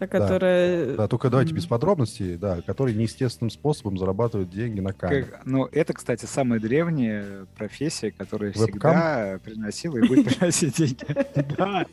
Та, 0.06 0.18
которая... 0.18 0.96
Да, 0.96 1.08
только 1.08 1.30
давайте 1.30 1.54
без 1.54 1.66
подробностей, 1.66 2.36
да, 2.36 2.60
который 2.62 2.94
неестественным 2.94 3.50
способом 3.50 3.98
зарабатывает 3.98 4.50
деньги 4.50 4.80
на 4.80 4.92
камеру. 4.92 5.26
Как, 5.30 5.46
ну, 5.46 5.66
это, 5.70 5.92
кстати, 5.92 6.26
самая 6.26 6.60
древняя 6.60 7.46
профессия, 7.56 8.10
которая 8.10 8.50
Вебкам? 8.50 8.68
всегда 8.68 9.40
приносила 9.44 9.98
и 9.98 10.08
будет 10.08 10.26
приносить 10.38 10.76
деньги. 10.76 11.54
Да, 11.56 11.86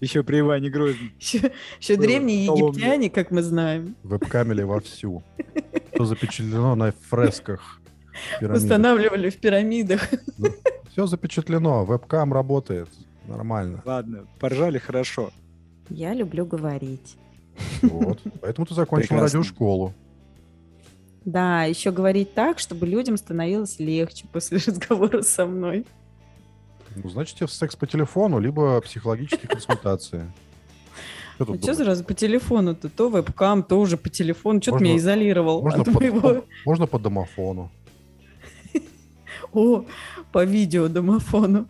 еще 0.00 0.22
при 0.22 0.40
Иване 0.40 0.70
Грозном. 0.70 1.12
Еще 1.18 1.96
древние 1.96 2.44
египтяне, 2.46 3.10
как 3.10 3.30
мы 3.30 3.42
знаем. 3.42 3.96
Вебкамили 4.04 4.62
вовсю. 4.62 5.22
Что 5.94 6.04
запечатлено 6.04 6.74
на 6.74 6.92
фресках. 6.92 7.80
Устанавливали 8.40 9.30
в 9.30 9.36
пирамидах. 9.38 10.08
Ну, 10.38 10.48
Все 10.92 11.06
запечатлено, 11.06 11.84
вебкам 11.84 12.32
работает. 12.32 12.88
Нормально. 13.26 13.82
Ладно, 13.84 14.26
поржали 14.38 14.78
хорошо. 14.78 15.30
Я 15.88 16.14
люблю 16.14 16.46
говорить. 16.46 17.16
Вот. 17.82 18.20
Поэтому 18.40 18.66
ты 18.66 18.74
закончил 18.74 19.18
радиошколу. 19.18 19.94
Да, 21.24 21.64
еще 21.64 21.90
говорить 21.90 22.34
так, 22.34 22.60
чтобы 22.60 22.86
людям 22.86 23.16
становилось 23.16 23.80
легче 23.80 24.26
после 24.32 24.58
разговора 24.66 25.22
со 25.22 25.44
мной. 25.46 25.84
Ну, 26.94 27.08
значит, 27.10 27.36
тебе 27.36 27.48
секс 27.48 27.76
по 27.76 27.86
телефону, 27.86 28.38
либо 28.38 28.80
психологические 28.80 29.48
консультации. 29.48 30.32
Что, 31.34 31.52
а 31.52 31.56
что 31.56 31.74
сразу 31.74 32.04
по 32.04 32.14
телефону-то? 32.14 32.88
То 32.88 33.10
вебкам, 33.10 33.62
то 33.62 33.78
уже 33.78 33.96
по 33.98 34.08
телефону. 34.08 34.62
Что 34.62 34.78
ты 34.78 34.84
меня 34.84 34.96
изолировал 34.96 35.62
можно 35.62 35.82
от 35.82 35.92
по, 35.92 36.00
моего... 36.00 36.44
Можно 36.64 36.86
по 36.86 36.98
домофону. 36.98 37.70
О, 39.52 39.84
по 40.32 40.44
видео 40.44 40.88
домофону. 40.88 41.68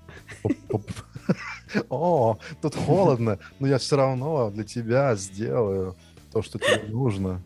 О, 1.88 2.38
тут 2.60 2.74
холодно, 2.74 3.38
но 3.58 3.66
я 3.66 3.78
все 3.78 3.96
равно 3.96 4.50
для 4.50 4.64
тебя 4.64 5.14
сделаю 5.16 5.96
то, 6.32 6.42
что 6.42 6.58
тебе 6.58 6.84
нужно. 6.88 7.42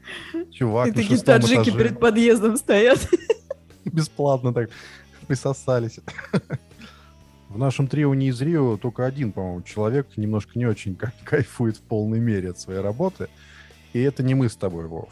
Чувак, 0.50 0.88
И 0.88 0.92
такие 0.92 1.20
таджики 1.20 1.70
перед 1.70 2.00
подъездом 2.00 2.56
стоят. 2.56 2.98
Бесплатно 3.84 4.52
так 4.52 4.70
присосались. 5.26 6.00
В 7.48 7.58
нашем 7.58 7.88
трио 7.88 8.14
не 8.14 8.28
из 8.28 8.40
Рио 8.40 8.76
только 8.76 9.04
один, 9.04 9.32
по-моему, 9.32 9.62
человек 9.62 10.06
немножко 10.16 10.56
не 10.56 10.66
очень 10.66 10.96
кайфует 11.24 11.78
в 11.78 11.82
полной 11.82 12.20
мере 12.20 12.50
от 12.50 12.60
своей 12.60 12.80
работы. 12.80 13.28
И 13.92 14.00
это 14.00 14.22
не 14.22 14.34
мы 14.34 14.48
с 14.48 14.54
тобой, 14.54 14.86
Вов. 14.86 15.10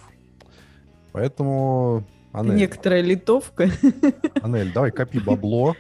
Поэтому 1.11 2.05
Анель. 2.33 2.55
Некоторая 2.55 3.01
литовка. 3.01 3.71
Анель, 4.41 4.73
давай 4.73 4.93
копи 4.93 5.19
бабло, 5.19 5.75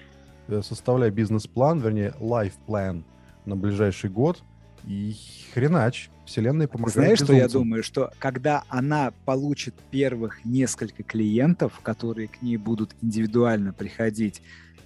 э, 0.48 0.62
составляй 0.62 1.10
бизнес-план, 1.10 1.78
вернее, 1.78 2.14
лайф-план 2.18 3.04
на 3.48 3.56
ближайший 3.56 4.10
год 4.10 4.42
и 4.84 5.14
хренач. 5.52 6.10
Вселенная 6.24 6.68
помогает 6.68 6.94
Знаешь, 6.94 7.20
безумцам. 7.20 7.36
что 7.36 7.42
я 7.42 7.48
думаю? 7.48 7.82
Что 7.82 8.12
когда 8.18 8.64
она 8.68 9.12
получит 9.24 9.74
первых 9.90 10.44
несколько 10.44 11.02
клиентов, 11.02 11.80
которые 11.82 12.28
к 12.28 12.42
ней 12.42 12.58
будут 12.58 12.94
индивидуально 13.00 13.72
приходить 13.72 14.42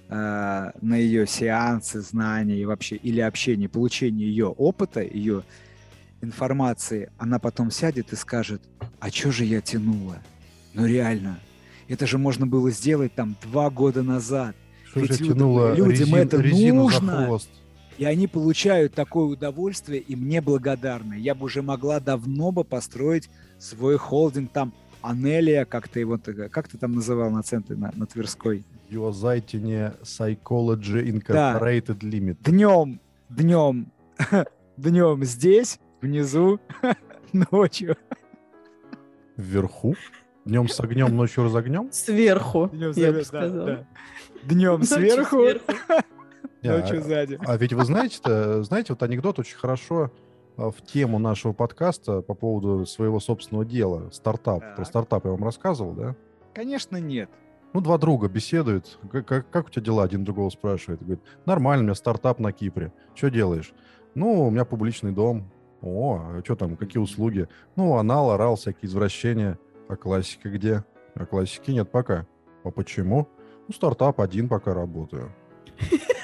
э, 0.09 0.71
на 0.81 0.97
ее 0.97 1.26
сеансы, 1.26 2.00
знания 2.00 2.59
и 2.59 2.64
вообще 2.64 2.97
или 2.97 3.21
общение, 3.21 3.69
получение 3.69 4.28
ее 4.28 4.47
опыта, 4.47 5.02
ее 5.02 5.42
информации, 6.21 7.11
она 7.19 7.40
потом 7.40 7.73
сядет 7.73 8.12
и 8.12 8.16
скажет, 8.16 8.62
а 9.00 9.11
что 9.11 9.33
же 9.33 9.45
я 9.45 9.61
тянула? 9.61 10.19
Ну 10.75 10.87
реально, 10.87 11.40
это 11.88 12.07
же 12.07 12.19
можно 12.19 12.47
было 12.47 12.71
сделать 12.71 13.14
там 13.14 13.37
два 13.42 13.69
года 13.69 14.02
назад. 14.02 14.54
Что 14.85 15.00
Ведь 15.00 15.19
же 15.19 15.25
людям, 15.25 15.75
людям 15.75 15.90
резин, 15.90 16.14
это 16.14 16.37
резину 16.37 16.83
нужно. 16.85 17.12
За 17.19 17.26
хвост. 17.26 17.50
И 17.99 18.04
они 18.04 18.26
получают 18.26 18.94
такое 18.94 19.25
удовольствие 19.25 20.00
и 20.00 20.16
мне 20.16 20.40
благодарны. 20.40 21.14
Я 21.14 21.34
бы 21.34 21.46
уже 21.46 21.62
могла 21.62 22.00
давно 22.00 22.50
бы 22.50 22.64
построить 22.64 23.28
свой 23.58 23.96
холдинг 23.96 24.50
там 24.52 24.72
Анелия, 25.02 25.64
как 25.64 25.88
ты 25.88 26.00
его, 26.00 26.18
как 26.50 26.68
ты 26.68 26.78
там 26.78 26.92
называл 26.92 27.30
на 27.30 27.42
центре, 27.42 27.76
на, 27.76 27.92
на 27.94 28.06
Тверской? 28.06 28.64
Юозайтине 28.88 29.94
Psychology 30.02 31.02
Incorporated 31.04 31.99
да. 32.00 32.06
Limit. 32.06 32.37
Днем, 32.44 33.00
днем, 33.28 33.92
днем 34.76 35.25
здесь, 35.25 35.80
внизу, 36.00 36.61
ночью. 37.50 37.96
Вверху? 39.37 39.96
Днем 40.44 40.68
с 40.68 40.78
огнем, 40.80 41.16
ночью 41.16 41.44
разогнем? 41.44 41.88
Сверху, 41.92 42.68
Днем 42.72 42.92
я 42.96 43.12
бы 43.12 43.25
сказал. 43.25 43.66
Да, 43.66 43.76
да. 43.76 43.87
Днем 44.44 44.82
сверху, 44.82 45.42
ночью 46.62 46.99
а, 46.99 47.02
сзади. 47.02 47.38
А 47.45 47.57
ведь 47.57 47.73
вы 47.73 47.85
знаете, 47.85 48.62
знаете, 48.62 48.92
вот 48.92 49.02
анекдот 49.02 49.38
очень 49.38 49.57
хорошо 49.57 50.11
а, 50.57 50.71
в 50.71 50.83
тему 50.83 51.19
нашего 51.19 51.52
подкаста 51.52 52.21
по 52.21 52.35
поводу 52.35 52.87
своего 52.87 53.21
собственного 53.21 53.64
дела, 53.64 54.11
стартап. 54.12 54.61
Так. 54.61 54.76
Про 54.76 54.85
стартап 54.85 55.25
я 55.25 55.31
вам 55.33 55.45
рассказывал, 55.45 55.92
да? 55.92 56.16
Конечно, 56.54 56.99
нет. 56.99 57.31
Ну, 57.73 57.81
два 57.81 57.97
друга 57.97 58.28
беседуют. 58.28 58.99
Как, 59.11 59.26
как, 59.26 59.50
как 59.50 59.66
у 59.66 59.71
тебя 59.71 59.83
дела? 59.83 60.02
Один 60.04 60.25
другого 60.25 60.50
спрашивает. 60.50 61.00
Говорит, 61.00 61.25
нормально, 61.47 61.83
у 61.83 61.87
меня 61.87 61.95
стартап 61.95 62.38
на 62.38 62.52
Кипре. 62.52 62.92
Что 63.14 63.31
делаешь? 63.31 63.73
Ну, 64.14 64.47
у 64.47 64.50
меня 64.50 64.64
публичный 64.66 65.12
дом. 65.12 65.50
О, 65.81 66.21
а 66.21 66.42
что 66.45 66.54
там, 66.54 66.76
какие 66.76 67.02
услуги? 67.02 67.49
Ну, 67.76 67.97
анал, 67.97 68.31
орал, 68.31 68.57
всякие 68.57 68.88
извращения. 68.88 69.59
А 69.88 69.97
классика 69.97 70.50
где? 70.50 70.85
А 71.14 71.25
классики 71.25 71.71
нет 71.71 71.90
пока. 71.90 72.26
А 72.62 72.71
почему? 72.71 73.28
Ну, 73.66 73.75
стартап 73.75 74.21
один 74.21 74.49
пока 74.49 74.75
работаю. 74.75 75.33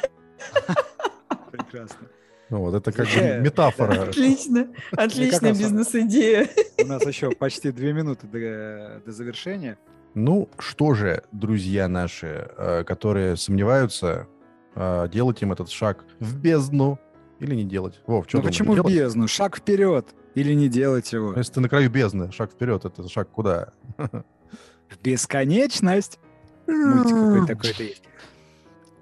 Прекрасно. 1.70 2.08
Ну, 2.50 2.60
вот 2.60 2.74
это 2.74 2.92
как 2.92 3.06
бы 3.06 3.40
метафора. 3.42 4.04
Отлично, 4.04 4.68
отличная 4.92 5.52
бизнес-идея. 5.52 6.48
У 6.82 6.86
нас 6.86 7.04
еще 7.06 7.30
почти 7.32 7.72
две 7.72 7.92
минуты 7.92 8.26
до, 8.26 9.02
до 9.04 9.12
завершения. 9.12 9.78
Ну, 10.14 10.48
что 10.58 10.94
же, 10.94 11.22
друзья 11.30 11.88
наши, 11.88 12.50
э, 12.56 12.84
которые 12.84 13.36
сомневаются, 13.36 14.26
э, 14.74 15.08
делать 15.12 15.42
им 15.42 15.52
этот 15.52 15.68
шаг 15.68 16.04
в 16.20 16.38
бездну 16.38 16.98
или 17.38 17.54
не 17.54 17.64
делать? 17.64 18.00
Вов, 18.06 18.24
что 18.26 18.38
ну, 18.38 18.44
почему 18.44 18.72
в 18.72 18.86
бездну? 18.86 19.28
Шаг 19.28 19.58
вперед. 19.58 20.06
Или 20.34 20.54
не 20.54 20.68
делать 20.68 21.12
его. 21.12 21.34
Если 21.36 21.52
ты 21.52 21.60
на 21.60 21.68
краю 21.68 21.90
бездны, 21.90 22.32
шаг 22.32 22.52
вперед, 22.52 22.84
это 22.84 23.08
шаг 23.08 23.28
куда? 23.30 23.72
В 23.96 25.02
бесконечность. 25.02 26.18
Мультик 26.66 27.14
какой-то 27.14 27.46
такой-то 27.46 27.82
есть. 27.82 28.04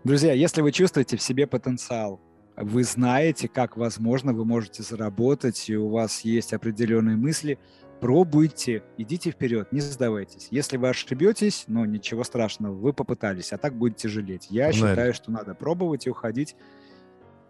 Друзья, 0.03 0.33
если 0.33 0.63
вы 0.63 0.73
чувствуете 0.73 1.17
в 1.17 1.23
себе 1.23 1.47
потенциал, 1.47 2.21
вы 2.57 2.85
знаете, 2.85 3.49
как 3.49 3.77
возможно 3.77 4.33
вы 4.33 4.45
можете 4.45 4.83
заработать, 4.83 5.69
и 5.69 5.77
у 5.77 5.89
вас 5.89 6.21
есть 6.23 6.53
определенные 6.55 7.17
мысли, 7.17 7.59
пробуйте, 8.01 8.83
идите 8.97 9.31
вперед, 9.31 9.73
не 9.73 9.81
сдавайтесь. 9.81 10.49
Если 10.51 10.77
вы 10.77 10.89
ошибетесь, 10.89 11.65
ну 11.67 11.85
ничего 11.85 12.25
страшного, 12.25 12.73
вы 12.73 12.93
попытались, 12.93 13.53
а 13.53 13.59
так 13.59 13.75
будете 13.75 14.09
жалеть. 14.09 14.49
Я 14.51 14.67
Наверное. 14.67 14.91
считаю, 14.91 15.15
что 15.15 15.31
надо 15.31 15.55
пробовать 15.55 16.07
и 16.07 16.11
уходить. 16.11 16.57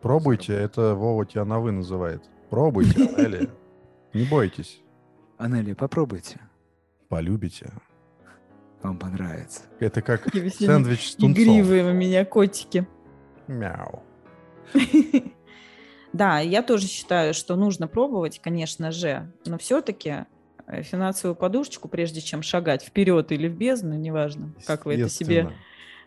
Пробуйте, 0.03 0.55
это 0.55 0.95
Вова 0.95 1.25
тебя 1.25 1.45
на 1.45 1.61
вы 1.61 1.73
называет. 1.73 2.23
Пробуйте, 2.51 3.05
Анелия. 3.17 3.51
Не 4.13 4.25
бойтесь. 4.25 4.81
Анелия, 5.39 5.75
попробуйте. 5.75 6.41
Полюбите. 7.09 7.73
Вам 8.83 8.99
понравится. 8.99 9.63
Это 9.81 10.03
как 10.03 10.29
сэндвич 10.33 11.11
с 11.11 11.15
тунцом. 11.15 11.33
Игривые 11.33 11.91
у 11.91 11.93
меня 11.93 12.25
котики. 12.25 12.87
Мяу. 13.47 14.03
Да, 16.13 16.41
я 16.41 16.63
тоже 16.63 16.87
считаю, 16.87 17.35
что 17.35 17.57
нужно 17.57 17.89
пробовать, 17.89 18.39
конечно 18.39 18.91
же, 18.91 19.31
но 19.45 19.59
все-таки 19.59 20.25
э, 20.67 20.83
финансовую 20.83 21.37
подушечку, 21.37 21.89
прежде 21.89 22.23
чем 22.23 22.43
шагать 22.43 22.83
вперед 22.83 23.33
или 23.33 23.49
в 23.49 23.55
бездну, 23.55 23.97
неважно, 23.97 24.55
как 24.67 24.87
вы 24.87 24.95
это 24.95 25.11
себе 25.11 25.53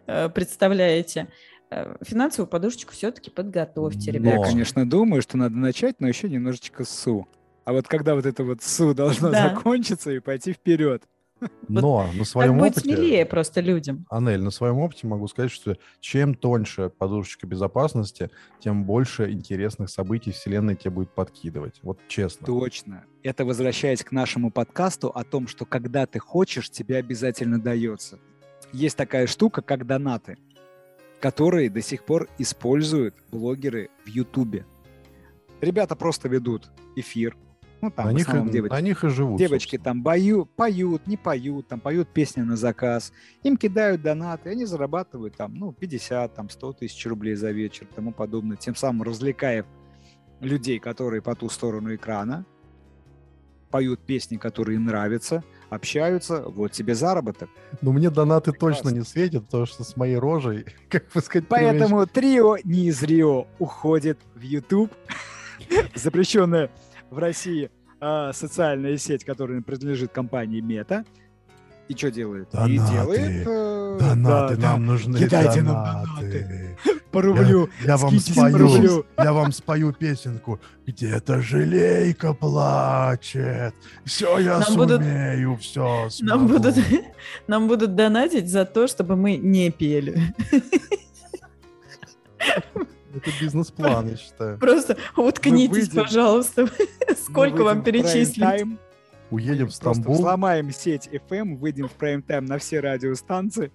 э, 0.07 0.29
представляете, 0.29 1.27
э, 1.69 1.95
финансовую 2.01 2.47
подушечку 2.47 2.93
все-таки 2.93 3.29
подготовьте, 3.29 4.09
ребята. 4.09 4.37
Я, 4.37 4.43
конечно, 4.43 4.89
думаю, 4.89 5.21
что 5.21 5.37
надо 5.37 5.55
начать, 5.57 5.99
но 5.99 6.07
еще 6.07 6.27
немножечко 6.27 6.85
су. 6.85 7.27
А 7.65 7.73
вот 7.73 7.87
когда 7.87 8.15
вот 8.15 8.25
это 8.25 8.43
вот 8.43 8.63
су 8.63 8.95
должно 8.95 9.29
да. 9.29 9.49
закончиться 9.49 10.11
и 10.11 10.19
пойти 10.19 10.53
вперед. 10.53 11.03
Но 11.67 12.09
на 12.13 12.25
своем 12.25 12.59
так 12.59 12.61
опыте... 12.61 12.81
будет 12.81 12.97
смелее 12.97 13.25
просто 13.25 13.61
людям. 13.61 14.05
Анель, 14.09 14.41
на 14.41 14.51
своем 14.51 14.77
опыте 14.77 15.07
могу 15.07 15.27
сказать, 15.27 15.51
что 15.51 15.77
чем 15.99 16.35
тоньше 16.35 16.89
подушечка 16.89 17.47
безопасности, 17.47 18.29
тем 18.59 18.85
больше 18.85 19.31
интересных 19.31 19.89
событий 19.89 20.31
Вселенная 20.31 20.75
тебе 20.75 20.91
будет 20.91 21.11
подкидывать. 21.11 21.79
Вот 21.83 21.99
честно. 22.07 22.45
Точно. 22.45 23.03
Это 23.23 23.45
возвращаясь 23.45 24.03
к 24.03 24.11
нашему 24.11 24.51
подкасту 24.51 25.09
о 25.09 25.23
том, 25.23 25.47
что 25.47 25.65
когда 25.65 26.05
ты 26.05 26.19
хочешь, 26.19 26.69
тебе 26.69 26.97
обязательно 26.97 27.61
дается. 27.61 28.19
Есть 28.71 28.97
такая 28.97 29.27
штука, 29.27 29.61
как 29.61 29.85
донаты, 29.85 30.37
которые 31.19 31.69
до 31.69 31.81
сих 31.81 32.03
пор 32.03 32.29
используют 32.37 33.15
блогеры 33.31 33.89
в 34.05 34.07
Ютубе. 34.07 34.65
Ребята 35.61 35.95
просто 35.95 36.29
ведут 36.29 36.69
эфир, 36.95 37.35
Ну, 37.81 37.91
там 37.91 38.07
на, 38.07 38.11
них, 38.11 38.27
и, 38.27 38.49
девочки. 38.49 38.73
на 38.73 38.81
них 38.81 39.03
и 39.03 39.09
живут. 39.09 39.37
Девочки 39.39 39.75
собственно. 39.75 39.83
там 39.83 40.03
бою, 40.03 40.45
поют, 40.45 41.07
не 41.07 41.15
поют, 41.15 41.67
там 41.67 41.79
поют 41.79 42.09
песни 42.09 42.41
на 42.41 42.57
заказ, 42.57 43.13
им 43.43 43.55
кидают 43.55 44.01
донаты, 44.01 44.49
они 44.49 44.65
зарабатывают 44.65 45.37
там, 45.37 45.55
ну, 45.55 45.71
50, 45.71 46.33
там, 46.33 46.49
100 46.49 46.73
тысяч 46.73 47.05
рублей 47.05 47.35
за 47.35 47.51
вечер, 47.51 47.87
тому 47.95 48.11
подобное, 48.11 48.57
тем 48.57 48.75
самым 48.75 49.03
развлекая 49.03 49.65
людей, 50.41 50.79
которые 50.79 51.21
по 51.21 51.35
ту 51.35 51.49
сторону 51.49 51.95
экрана, 51.95 52.45
поют 53.69 54.01
песни, 54.01 54.37
которые 54.37 54.75
им 54.75 54.85
нравятся, 54.85 55.43
общаются, 55.69 56.41
вот 56.41 56.71
тебе 56.71 56.95
заработок. 56.95 57.49
Но 57.81 57.91
мне 57.91 58.09
донаты 58.09 58.51
Прекрасно. 58.51 58.83
точно 58.83 58.97
не 58.97 59.05
светят, 59.05 59.45
потому 59.45 59.65
что 59.65 59.83
с 59.83 59.95
моей 59.95 60.17
рожей, 60.17 60.65
как 60.89 61.11
бы 61.13 61.21
сказать, 61.21 61.47
Поэтому 61.47 62.05
трио 62.07 62.57
не 62.63 62.87
из 62.87 63.01
Рио 63.03 63.47
уходит 63.59 64.19
в 64.35 64.41
YouTube, 64.41 64.91
запрещенная 65.95 66.71
в 67.09 67.17
России 67.17 67.71
а, 67.99 68.31
социальная 68.33 68.97
сеть, 68.97 69.23
которая 69.25 69.61
принадлежит 69.61 70.11
компании 70.11 70.61
Мета. 70.61 71.03
И 71.87 71.95
что 71.95 72.11
делает? 72.11 72.49
И 72.53 72.77
Донаты. 72.77 72.93
делает... 72.93 73.47
э, 73.47 73.97
Донаты, 73.99 74.55
да, 74.57 74.61
нам 74.73 74.85
нужны 74.85 75.17
Кидайте 75.17 75.63
нам 75.63 76.05
донаты. 76.05 76.77
По 77.11 77.23
рублю. 77.23 77.69
Я 77.83 77.97
вам 77.97 78.11
скиньте 78.19 78.33
спою, 78.33 78.57
рублю. 78.59 79.05
я 79.17 79.33
вам 79.33 79.51
спою 79.51 79.91
песенку. 79.93 80.59
Где-то 80.85 81.41
желейка 81.41 82.35
плачет. 82.35 83.73
Все 84.05 84.37
я 84.37 84.59
Нам 84.59 84.75
будут- 84.75 85.01
сумею, 85.01 85.57
все 85.57 86.07
Нам 86.21 86.45
будут, 86.47 86.75
нам 87.47 87.67
будут 87.67 87.95
донатить 87.95 88.47
за 88.47 88.65
то, 88.65 88.87
чтобы 88.87 89.15
мы 89.15 89.37
не 89.37 89.71
пели. 89.71 90.21
Это 93.15 93.29
бизнес-план, 93.41 94.07
я 94.09 94.17
считаю. 94.17 94.57
Просто 94.59 94.97
уткнитесь, 95.17 95.89
пожалуйста. 95.89 96.67
Сколько 97.25 97.63
вам 97.63 97.83
перечислить? 97.83 98.77
Уедем 99.31 99.67
в 99.67 99.79
Просто 99.79 99.93
Стамбул, 99.93 100.15
сломаем 100.17 100.71
сеть 100.71 101.07
FM, 101.07 101.57
выйдем 101.57 101.87
в 101.87 101.93
прайм-тайм 101.93 102.45
на 102.45 102.57
все 102.57 102.79
радиостанции. 102.79 103.71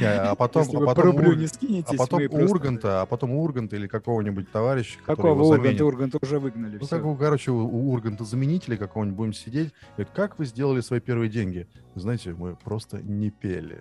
а 0.00 0.34
потом, 0.34 0.62
Если 0.62 0.76
а 0.78 0.80
потом, 0.86 1.04
рублю 1.04 1.30
Ур- 1.32 1.36
не 1.36 1.46
скинетесь, 1.46 1.92
а 1.94 1.96
потом 1.98 2.22
мы 2.22 2.28
просто- 2.30 2.50
Урганта, 2.54 3.02
а 3.02 3.06
потом 3.06 3.32
Урганта 3.32 3.76
или 3.76 3.86
какого-нибудь 3.86 4.50
товарища, 4.50 4.98
Какого 5.04 5.32
его 5.32 5.48
Урганта? 5.48 5.62
заменит. 5.64 5.80
Урганта 5.82 6.18
уже 6.22 6.38
выгнали. 6.38 6.78
Ну, 6.78 6.86
всё. 6.86 6.96
как, 6.96 7.04
у- 7.04 7.16
короче, 7.16 7.50
у, 7.50 7.58
у 7.66 7.92
Урганта 7.92 8.24
заменителя 8.24 8.78
какого-нибудь 8.78 9.16
будем 9.16 9.32
сидеть. 9.34 9.74
Говорит, 9.96 10.14
как 10.14 10.38
вы 10.38 10.46
сделали 10.46 10.80
свои 10.80 11.00
первые 11.00 11.28
деньги? 11.28 11.68
Знаете, 11.94 12.32
мы 12.32 12.56
просто 12.56 13.02
не 13.02 13.28
пели. 13.30 13.78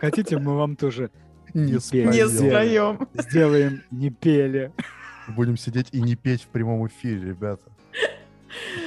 Хотите, 0.00 0.38
мы 0.38 0.56
вам 0.56 0.76
тоже 0.76 1.10
Не 1.54 1.78
пели. 1.78 2.06
Не 2.06 2.28
споем. 2.28 2.96
споем. 2.98 3.08
сделаем 3.14 3.82
не 3.90 4.10
пели. 4.10 4.72
Будем 5.28 5.56
сидеть 5.56 5.88
и 5.92 6.00
не 6.00 6.16
петь 6.16 6.42
в 6.42 6.46
прямом 6.48 6.86
эфире, 6.88 7.28
ребята. 7.28 7.62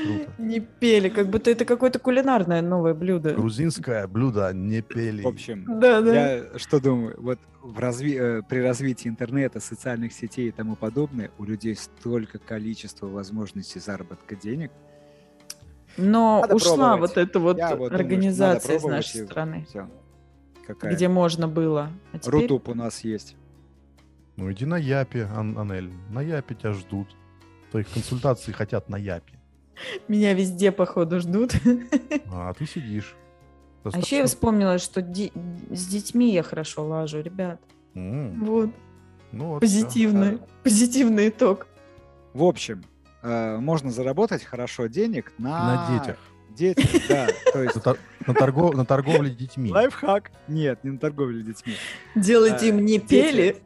Круто. 0.04 0.32
Не 0.40 0.60
пели, 0.60 1.08
как 1.08 1.30
будто 1.30 1.50
это 1.50 1.64
какое-то 1.64 1.98
кулинарное 1.98 2.62
новое 2.62 2.94
блюдо. 2.94 3.34
Грузинское 3.34 4.06
блюдо 4.08 4.52
не 4.54 4.82
пели. 4.82 5.22
В 5.24 5.28
общем, 5.28 5.66
Да, 5.80 6.02
да. 6.02 6.14
я 6.36 6.44
что 6.58 6.82
думаю, 6.82 7.16
вот 7.18 7.40
в 7.62 7.80
разви- 7.80 8.20
э, 8.20 8.42
при 8.48 8.60
развитии 8.60 9.08
интернета, 9.08 9.62
социальных 9.62 10.12
сетей 10.12 10.50
и 10.50 10.52
тому 10.52 10.76
подобное, 10.76 11.32
у 11.38 11.46
людей 11.46 11.76
столько 11.78 12.40
количества 12.40 13.08
возможностей 13.08 13.80
заработка 13.80 14.36
денег. 14.36 14.72
Но 15.96 16.42
Надо 16.42 16.56
ушла 16.56 16.76
пробовать. 16.90 17.12
вот 17.12 17.18
эта 17.18 17.40
вот 17.40 17.58
Я 17.58 17.70
вот 17.70 17.78
думаю, 17.92 17.96
организация 17.96 18.74
надо 18.74 18.86
из 18.88 18.92
нашей 18.92 19.22
и 19.22 19.26
страны, 19.26 19.66
всё. 19.70 19.90
Какая? 20.66 20.94
где 20.96 21.08
можно 21.08 21.48
было. 21.48 21.90
А 22.12 22.20
теперь 22.20 22.42
Рутуб 22.42 22.70
у 22.70 22.74
нас 22.76 23.04
есть. 23.04 23.36
Ну 24.36 24.52
иди 24.52 24.66
на 24.66 24.78
Япе, 24.78 25.24
Ан- 25.36 25.58
Анель. 25.58 25.92
На 26.10 26.22
Япе 26.22 26.56
тебя 26.56 26.74
ждут. 26.74 27.08
Твоих 27.72 27.90
консультаций 27.90 28.54
хотят 28.54 28.90
на 28.90 28.96
Япе. 28.98 29.34
меня 30.08 30.34
везде, 30.34 30.72
походу, 30.72 31.20
ждут. 31.20 31.54
А 32.32 32.54
ты 32.54 32.66
сидишь. 32.66 33.16
А 33.84 33.90
еще 33.90 33.98
я 33.98 34.02
Достаточно- 34.02 34.26
вспомнила, 34.28 34.78
что 34.80 35.02
ди- 35.02 35.34
с 35.72 35.88
детьми 35.88 36.32
я 36.34 36.42
хорошо 36.44 36.86
лажу, 36.88 37.22
ребят. 37.22 37.60
М, 37.96 38.44
Вот, 38.46 38.70
Ну 39.32 39.48
вот, 39.48 39.60
позитивный, 39.62 40.40
позитивный 40.64 41.30
итог. 41.30 41.68
В 42.34 42.44
общем, 42.44 42.84
э, 43.22 43.58
можно 43.58 43.92
заработать 43.92 44.44
хорошо 44.44 44.88
денег 44.88 45.34
на... 45.38 45.50
На 45.90 46.00
детях. 46.00 46.18
Детях, 46.52 46.90
да. 47.10 47.28
То 47.52 47.64
есть 47.64 47.82
На, 48.28 48.34
тор- 48.34 48.34
на 48.34 48.40
торгов- 48.54 48.76
на 48.76 48.86
торговле 48.86 49.30
детьми. 49.32 49.72
лайфхак. 49.72 50.32
Нет, 50.48 50.84
не 50.84 50.92
на 50.92 50.98
торговле 50.98 51.44
детьми. 51.44 51.74
Делайте 52.16 52.66
А, 52.66 52.70
им 52.70 52.86
не 52.86 52.98
дети. 53.00 53.08
пели 53.10 53.58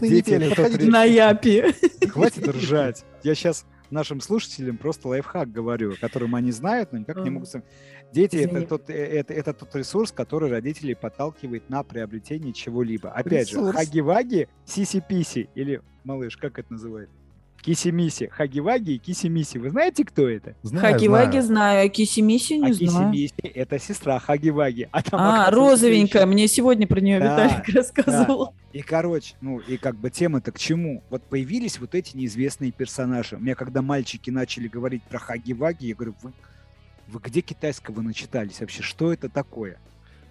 Дети, 0.00 0.48
подходите. 0.48 0.90
на 0.90 1.04
япе. 1.04 1.74
Хватит 2.08 2.48
ржать. 2.48 3.04
Я 3.22 3.34
сейчас 3.34 3.66
нашим 3.90 4.20
слушателям 4.20 4.76
просто 4.78 5.08
лайфхак 5.08 5.50
говорю, 5.52 5.94
которым 6.00 6.34
они 6.36 6.52
знают, 6.52 6.92
но 6.92 6.98
никак 6.98 7.18
не 7.18 7.30
могут... 7.30 7.48
сам- 7.48 7.64
Дети 8.12 8.36
это 8.36 8.62
тот, 8.66 8.88
э, 8.90 8.94
это, 8.94 9.34
это 9.34 9.52
тот 9.52 9.74
ресурс, 9.76 10.10
который 10.10 10.50
родителей 10.50 10.94
подталкивает 10.96 11.68
на 11.68 11.82
приобретение 11.82 12.52
чего-либо. 12.52 13.10
Опять 13.10 13.50
Ресурс. 13.50 13.66
же, 13.66 13.72
хаги-ваги, 13.72 14.48
сиси-писи, 14.64 15.48
или, 15.54 15.80
малыш, 16.04 16.36
как 16.36 16.58
это 16.58 16.72
называется? 16.72 17.14
Киси-миси. 17.62 18.28
Хаги-ваги 18.28 18.92
и 18.92 18.98
киси-миси. 18.98 19.58
Вы 19.58 19.70
знаете, 19.70 20.04
кто 20.04 20.28
это? 20.28 20.54
Знаю, 20.62 20.94
Хаги-ваги 20.94 21.30
знаю. 21.40 21.42
знаю, 21.44 21.86
а 21.86 21.88
киси-миси 21.88 22.54
не 22.54 22.70
а 22.70 22.74
знаю. 22.74 23.12
киси-миси— 23.12 23.46
это 23.54 23.78
сестра 23.78 24.18
Хаги-ваги. 24.18 24.88
А, 24.90 25.02
там, 25.02 25.20
А, 25.20 25.50
розовенькая, 25.50 26.22
еще- 26.22 26.26
мне 26.32 26.48
сегодня 26.48 26.86
про 26.86 27.00
нее 27.00 27.20
Да, 27.20 27.44
Виталик 27.46 27.68
рассказывал. 27.74 28.54
И, 28.72 28.80
короче, 28.82 29.34
ну, 29.42 29.58
и 29.58 29.76
как 29.76 29.96
бы 29.96 30.08
тема-то 30.10 30.52
к 30.52 30.58
чему? 30.58 31.02
Вот 31.10 31.22
появились 31.24 31.78
вот 31.78 31.94
эти 31.94 32.16
неизвестные 32.16 32.72
персонажи. 32.72 33.36
У 33.36 33.40
меня, 33.40 33.54
когда 33.54 33.82
мальчики 33.82 34.30
начали 34.30 34.68
говорить 34.68 35.02
про 35.02 35.18
Хаги-Ваги, 35.18 35.88
я 35.88 35.94
говорю, 35.94 36.14
вы, 36.22 36.32
вы 37.08 37.20
где 37.22 37.42
китайского 37.42 38.00
начитались 38.00 38.60
вообще? 38.60 38.82
Что 38.82 39.12
это 39.12 39.28
такое? 39.28 39.78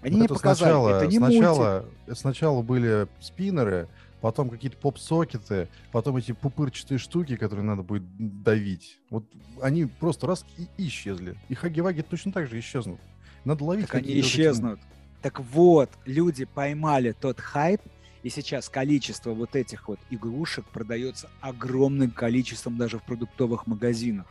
Они 0.01 0.13
Вот 0.13 0.17
мне 0.17 0.25
это 0.25 0.33
показали, 0.35 0.69
сначала, 0.71 0.97
это 0.97 1.07
не 1.07 1.19
мультик. 1.19 1.37
сначала, 1.37 1.85
сначала 2.13 2.61
были 2.63 3.07
спиннеры, 3.19 3.87
потом 4.21 4.49
какие-то 4.49 4.77
поп-сокеты, 4.77 5.67
потом 5.91 6.17
эти 6.17 6.31
пупырчатые 6.31 6.97
штуки, 6.97 7.35
которые 7.35 7.65
надо 7.65 7.83
будет 7.83 8.03
давить. 8.43 8.99
Вот 9.09 9.25
они 9.61 9.85
просто 9.85 10.27
раз 10.27 10.45
и 10.57 10.87
исчезли. 10.87 11.35
И 11.49 11.55
хаги-ваги 11.55 12.01
точно 12.01 12.31
так 12.31 12.47
же 12.47 12.59
исчезнут. 12.59 12.99
Надо 13.45 13.63
ловить 13.63 13.87
Так 13.87 13.95
они 13.95 14.07
вот 14.07 14.17
эти 14.17 14.25
исчезнут. 14.25 14.79
Так 15.21 15.39
вот, 15.39 15.89
люди 16.05 16.45
поймали 16.45 17.11
тот 17.11 17.39
хайп, 17.39 17.81
и 18.23 18.29
сейчас 18.29 18.69
количество 18.69 19.31
вот 19.31 19.55
этих 19.55 19.87
вот 19.87 19.99
игрушек 20.09 20.65
продается 20.65 21.29
огромным 21.41 22.11
количеством 22.11 22.77
даже 22.77 22.99
в 22.99 23.03
продуктовых 23.03 23.67
магазинах. 23.67 24.27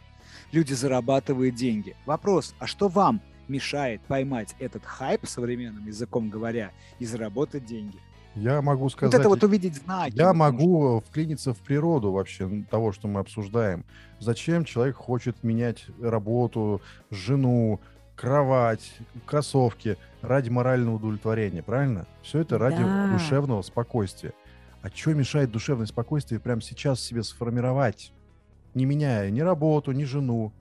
Люди 0.53 0.73
зарабатывают 0.73 1.55
деньги. 1.55 1.97
Вопрос, 2.07 2.55
а 2.59 2.67
что 2.67 2.89
вам 2.89 3.23
мешает 3.49 4.03
поймать 4.03 4.55
этот 4.59 4.85
хайп, 4.85 5.27
современным 5.27 5.87
языком 5.87 6.29
говоря, 6.29 6.73
и 6.99 7.07
заработать 7.07 7.65
деньги? 7.65 7.99
Я 8.35 8.63
могу 8.63 8.85
Вот 8.85 8.93
сказать... 8.93 9.19
это 9.19 9.29
вот 9.29 9.43
увидеть 9.43 9.77
знаки. 9.77 10.17
Я 10.17 10.29
вот, 10.29 10.37
могу 10.37 11.01
вклиниться 11.01 11.55
в 11.55 11.59
природу 11.59 12.13
вообще 12.13 12.65
того, 12.71 12.93
что 12.93 13.09
мы 13.09 13.21
обсуждаем. 13.21 13.85
Зачем 14.21 14.65
человек 14.65 14.97
хочет 14.97 15.43
менять 15.43 15.87
работу, 16.01 16.81
жену, 17.11 17.81
кровать, 18.15 18.97
кроссовки 19.27 19.97
ради 20.23 20.51
морального 20.51 20.97
удовлетворения, 20.97 21.63
правильно? 21.63 22.07
Все 22.23 22.41
это 22.41 22.59
ради 22.59 22.83
Да. 22.83 23.11
душевного 23.13 23.63
спокойствия. 23.63 24.33
А 24.83 24.89
что 24.89 25.15
мешает 25.15 25.51
душевное 25.51 25.87
спокойствие 25.87 26.39
прямо 26.41 26.61
сейчас 26.61 27.01
себе 27.01 27.23
сформировать, 27.25 28.13
не 28.75 28.85
меняя 28.85 29.31
ни 29.31 29.41
работу, 29.41 29.93
ни 29.93 30.05
жену? 30.05 30.53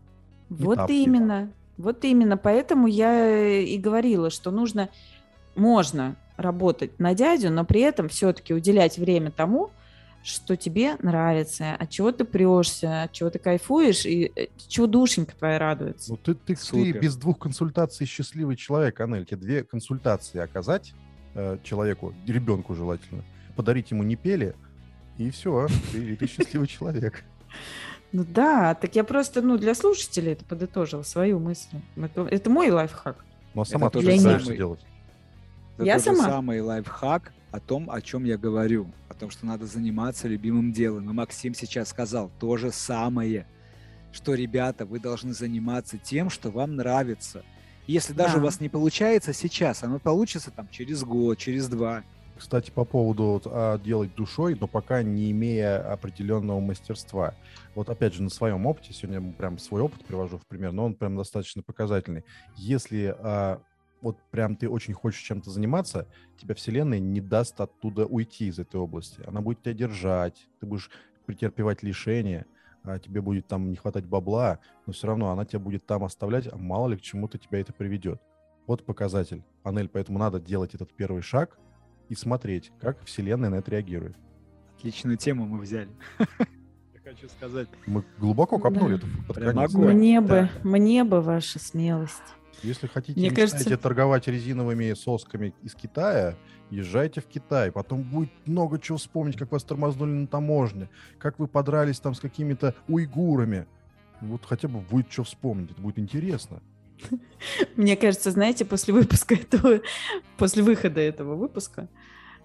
Вот 0.49 0.75
тапки. 0.77 0.93
именно. 0.93 1.51
Вот 1.77 2.03
именно. 2.05 2.37
Поэтому 2.37 2.87
я 2.87 3.59
и 3.59 3.77
говорила, 3.77 4.31
что 4.31 4.49
нужно, 4.49 4.89
можно 5.55 6.15
работать 6.37 6.99
на 6.99 7.13
дядю, 7.13 7.51
но 7.51 7.65
при 7.65 7.81
этом 7.81 8.09
все-таки 8.09 8.53
уделять 8.53 8.97
время 8.97 9.31
тому, 9.31 9.71
что 10.23 10.57
тебе 10.57 10.95
нравится, 11.01 11.73
от 11.73 11.89
чего 11.89 12.11
ты 12.11 12.25
прешься, 12.25 13.03
от 13.03 13.13
чего 13.13 13.29
ты 13.29 13.39
кайфуешь, 13.39 14.05
и 14.05 14.31
э, 14.35 14.47
чего 14.67 14.87
душенька 14.87 15.35
твоя 15.35 15.57
радуется. 15.57 16.11
Ну 16.11 16.17
ты, 16.17 16.35
ты, 16.35 16.55
ты 16.55 16.91
без 16.91 17.15
двух 17.15 17.39
консультаций 17.39 18.05
счастливый 18.05 18.55
человек, 18.55 18.99
Анель. 18.99 19.25
Тебе 19.25 19.37
две 19.37 19.63
консультации 19.63 20.39
оказать 20.39 20.93
э, 21.33 21.57
человеку, 21.63 22.13
ребенку 22.27 22.75
желательно, 22.75 23.23
подарить 23.55 23.91
ему 23.91 24.03
не 24.03 24.15
пели, 24.15 24.55
и 25.17 25.29
все, 25.31 25.67
ты, 25.91 26.15
ты 26.15 26.27
счастливый 26.27 26.67
человек. 26.67 27.23
Ну 28.11 28.25
да, 28.27 28.75
так 28.75 28.95
я 28.95 29.03
просто, 29.03 29.41
ну, 29.41 29.57
для 29.57 29.75
слушателей 29.75 30.33
это 30.33 30.45
подытожила 30.45 31.03
свою 31.03 31.39
мысль. 31.39 31.77
Это, 31.95 32.27
это 32.29 32.49
мой 32.49 32.69
лайфхак. 32.69 33.23
Ну 33.53 33.61
а 33.61 33.65
сама 33.65 33.89
ты 33.89 34.01
же 34.01 34.17
знаешь, 34.17 34.43
что 34.43 34.55
делать? 34.55 34.79
Это 35.77 35.85
Я 35.85 35.95
тот 35.95 36.03
же 36.03 36.15
сама? 36.15 36.29
самый 36.29 36.61
лайфхак 36.61 37.33
о 37.51 37.59
том, 37.59 37.89
о 37.89 38.01
чем 38.01 38.23
я 38.25 38.37
говорю. 38.37 38.91
О 39.09 39.13
том, 39.13 39.29
что 39.29 39.45
надо 39.45 39.65
заниматься 39.65 40.27
любимым 40.27 40.71
делом. 40.71 41.09
И 41.09 41.13
Максим 41.13 41.53
сейчас 41.53 41.89
сказал 41.89 42.31
то 42.39 42.57
же 42.57 42.71
самое. 42.71 43.47
Что, 44.11 44.33
ребята, 44.33 44.85
вы 44.85 44.99
должны 44.99 45.33
заниматься 45.33 45.97
тем, 45.97 46.29
что 46.29 46.49
вам 46.49 46.75
нравится. 46.75 47.43
Если 47.85 48.13
даже 48.13 48.35
Да. 48.35 48.39
у 48.39 48.43
вас 48.43 48.59
не 48.59 48.69
получается 48.69 49.33
сейчас, 49.33 49.83
оно 49.83 49.99
получится 49.99 50.51
там 50.51 50.67
через 50.69 51.03
год, 51.03 51.37
через 51.37 51.67
два. 51.69 52.03
Кстати, 52.37 52.69
по 52.69 52.83
поводу 52.85 53.41
а, 53.45 53.77
делать 53.79 54.13
душой, 54.15 54.55
но 54.59 54.67
пока 54.67 55.01
не 55.03 55.31
имея 55.31 55.91
определенного 55.91 56.59
мастерства. 56.59 57.33
Вот 57.75 57.89
опять 57.89 58.13
же, 58.13 58.21
на 58.23 58.29
своем 58.29 58.65
опыте, 58.65 58.93
сегодня 58.93 59.21
прям 59.33 59.57
свой 59.57 59.81
опыт 59.81 60.05
привожу 60.05 60.37
в 60.37 60.45
пример, 60.47 60.71
но 60.71 60.85
он 60.85 60.93
прям 60.95 61.15
достаточно 61.15 61.63
показательный. 61.63 62.23
Если 62.55 63.15
а, 63.19 63.59
вот 64.01 64.17
прям 64.31 64.55
ты 64.55 64.69
очень 64.69 64.93
хочешь 64.93 65.21
чем-то 65.21 65.49
заниматься, 65.49 66.07
тебя 66.37 66.55
Вселенная 66.55 66.99
не 66.99 67.21
даст 67.21 67.59
оттуда 67.61 68.05
уйти 68.05 68.47
из 68.47 68.59
этой 68.59 68.79
области. 68.79 69.21
Она 69.25 69.41
будет 69.41 69.61
тебя 69.61 69.73
держать, 69.73 70.47
ты 70.59 70.65
будешь 70.65 70.89
претерпевать 71.25 71.83
лишения, 71.83 72.45
а 72.83 72.99
тебе 72.99 73.21
будет 73.21 73.47
там 73.47 73.69
не 73.69 73.75
хватать 73.75 74.05
бабла, 74.05 74.59
но 74.85 74.93
все 74.93 75.07
равно 75.07 75.31
она 75.31 75.45
тебя 75.45 75.59
будет 75.59 75.85
там 75.85 76.03
оставлять, 76.03 76.47
а 76.51 76.57
мало 76.57 76.89
ли 76.89 76.97
к 76.97 77.01
чему-то 77.01 77.37
тебя 77.37 77.59
это 77.59 77.73
приведет. 77.73 78.21
Вот 78.65 78.85
показатель, 78.85 79.43
панель, 79.63 79.89
поэтому 79.89 80.19
надо 80.19 80.39
делать 80.39 80.73
этот 80.75 80.93
первый 80.93 81.21
шаг 81.21 81.57
и 82.09 82.15
смотреть, 82.15 82.71
как 82.79 83.03
Вселенная 83.03 83.49
на 83.49 83.55
это 83.55 83.71
реагирует. 83.71 84.15
Отличную 84.77 85.17
тему 85.17 85.45
мы 85.45 85.59
взяли. 85.59 85.89
Я 86.19 87.01
хочу 87.03 87.27
сказать. 87.29 87.67
Мы 87.87 88.03
глубоко 88.19 88.59
копнули 88.59 88.97
Да. 88.97 88.97
это 88.97 89.07
под 89.27 89.35
Прям 89.37 89.55
конец. 89.55 89.73
огонь. 89.75 89.95
Мне 89.95 90.21
бы, 90.21 90.49
мне 90.63 91.03
бы 91.03 91.21
ваша 91.21 91.59
смелость. 91.59 92.21
Если 92.63 92.87
хотите, 92.87 93.19
Мне 93.19 93.31
кажется- 93.31 93.77
торговать 93.77 94.27
резиновыми 94.27 94.93
сосками 94.93 95.53
из 95.63 95.75
Китая, 95.75 96.35
езжайте 96.69 97.21
в 97.21 97.25
Китай. 97.25 97.71
Потом 97.71 98.03
будет 98.03 98.31
много 98.45 98.79
чего 98.79 98.97
вспомнить, 98.97 99.37
как 99.37 99.51
вас 99.51 99.63
тормознули 99.63 100.11
на 100.11 100.27
таможне, 100.27 100.89
как 101.19 101.39
вы 101.39 101.47
подрались 101.47 101.99
там 101.99 102.15
с 102.15 102.19
какими-то 102.19 102.73
уйгурами. 102.87 103.67
Вот 104.21 104.45
хотя 104.45 104.67
бы 104.67 104.79
будет 104.79 105.11
что 105.11 105.23
вспомнить, 105.23 105.71
это 105.71 105.81
будет 105.81 105.99
интересно. 105.99 106.61
Мне 107.75 107.95
кажется, 107.95 108.31
знаете, 108.31 108.65
после 108.65 108.93
выпуска 108.93 109.35
этого, 109.35 109.81
после 110.37 110.63
выхода 110.63 110.99
этого 110.99 111.35
выпуска, 111.35 111.87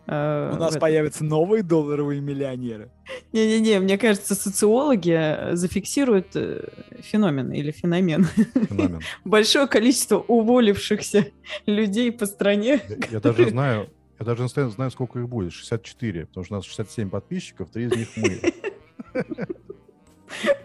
э, 0.06 0.52
У 0.54 0.58
нас 0.58 0.70
этом- 0.70 0.80
появятся 0.80 1.24
новые 1.24 1.62
долларовые 1.62 2.20
миллионеры. 2.20 2.90
Не-не-не, 3.32 3.80
мне 3.80 3.98
кажется, 3.98 4.34
социологи 4.34 5.14
э, 5.14 5.56
зафиксируют 5.56 6.34
э, 6.34 6.68
феномен 7.00 7.52
или 7.52 7.70
феномен. 7.70 8.24
Феномен. 8.24 9.00
Большое 9.24 9.66
количество 9.66 10.18
уволившихся 10.18 11.26
людей 11.66 12.12
по 12.12 12.26
стране. 12.26 12.80
Я, 12.88 12.96
я 13.10 13.20
даже 13.20 13.48
знаю, 13.50 13.88
я 14.18 14.26
даже 14.26 14.48
знаю, 14.48 14.70
знаю, 14.70 14.90
сколько 14.90 15.18
их 15.18 15.28
будет. 15.28 15.52
64, 15.52 16.26
потому 16.26 16.44
что 16.44 16.54
у 16.54 16.56
нас 16.58 16.64
67 16.66 17.10
подписчиков, 17.10 17.70
три 17.70 17.86
из 17.86 17.96
них 17.96 18.08
мы. 18.16 18.40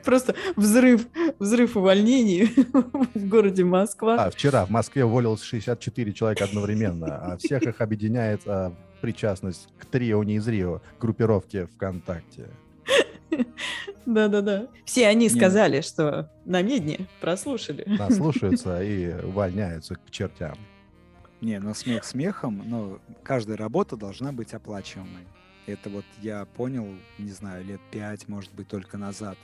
Просто 0.04 0.34
взрыв, 0.56 1.08
взрыв 1.40 1.76
увольнений 1.76 2.46
в 3.14 3.28
городе 3.28 3.66
Москва. 3.66 4.16
А, 4.16 4.30
вчера 4.32 4.66
в 4.66 4.70
Москве 4.70 5.04
уволилось 5.04 5.42
64 5.44 6.14
человека 6.14 6.46
одновременно, 6.46 7.34
а 7.34 7.38
всех 7.38 7.64
их 7.64 7.82
объединяет 7.82 8.42
а, 8.46 8.72
причастность 9.02 9.70
к 9.80 9.86
трио 9.86 10.24
не 10.24 10.36
из 10.36 10.48
Рио, 10.48 10.82
группировке 11.00 11.68
ВКонтакте. 11.68 12.50
Да-да-да. 14.06 14.68
Все 14.86 15.08
они 15.08 15.30
сказали, 15.30 15.82
что 15.82 16.32
на 16.46 16.62
медне 16.62 17.08
прослушали. 17.20 17.84
Нас 17.86 18.16
слушаются 18.16 18.82
и 18.84 19.14
увольняются 19.24 19.96
к 19.96 20.10
чертям. 20.10 20.58
Не, 21.42 21.60
ну 21.60 21.74
смех 21.74 22.04
смехом, 22.04 22.64
но 22.66 23.00
каждая 23.24 23.58
работа 23.58 23.96
должна 23.96 24.32
быть 24.32 24.54
оплачиваемой. 24.54 25.28
Это 25.68 25.90
вот 25.90 26.06
я 26.22 26.46
понял, 26.46 26.88
не 27.18 27.32
знаю, 27.32 27.66
лет 27.66 27.82
пять, 27.92 28.28
может 28.28 28.54
быть, 28.54 28.70
только 28.70 28.98
назад. 28.98 29.38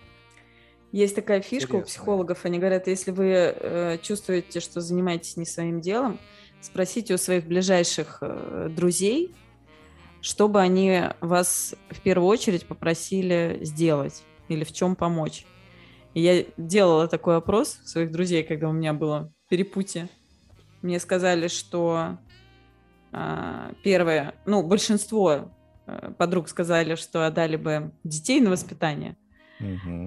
Есть 0.93 1.15
такая 1.15 1.41
фишка 1.41 1.71
у 1.71 1.79
Интересно. 1.79 1.85
психологов. 1.85 2.45
Они 2.45 2.59
говорят, 2.59 2.87
если 2.87 3.11
вы 3.11 3.25
э, 3.25 3.97
чувствуете, 4.01 4.59
что 4.59 4.79
занимаетесь 4.79 5.37
не 5.37 5.45
своим 5.45 5.81
делом, 5.81 6.19
спросите 6.61 7.15
у 7.15 7.17
своих 7.17 7.45
ближайших 7.45 8.19
э, 8.21 8.69
друзей, 8.69 9.35
чтобы 10.23 10.61
они 10.61 11.01
вас 11.19 11.75
в 11.89 11.99
первую 11.99 12.29
очередь 12.29 12.65
попросили 12.65 13.59
сделать 13.61 14.23
или 14.47 14.63
в 14.63 14.71
чем 14.71 14.95
помочь. 14.95 15.45
И 16.13 16.21
я 16.21 16.45
делала 16.55 17.09
такой 17.09 17.35
опрос 17.35 17.79
своих 17.83 18.11
друзей, 18.11 18.43
когда 18.43 18.69
у 18.69 18.71
меня 18.71 18.93
было 18.93 19.33
перепутье. 19.49 20.07
Мне 20.81 21.01
сказали, 21.01 21.49
что 21.49 22.17
а, 23.11 23.73
первое, 23.83 24.35
ну, 24.45 24.63
большинство 24.63 25.51
э, 25.87 26.11
подруг 26.17 26.47
сказали, 26.47 26.95
что 26.95 27.27
отдали 27.27 27.57
бы 27.57 27.91
детей 28.05 28.39
на 28.39 28.49
воспитание, 28.49 29.17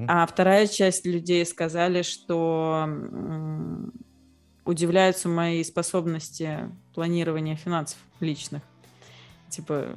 а 0.09 0.27
вторая 0.27 0.67
часть 0.67 1.07
людей 1.07 1.45
сказали, 1.47 2.03
что 2.03 2.89
удивляются 4.65 5.29
моей 5.29 5.65
способности 5.65 6.71
планирования 6.95 7.57
финансов 7.57 7.99
личных, 8.21 8.63
типа 9.49 9.95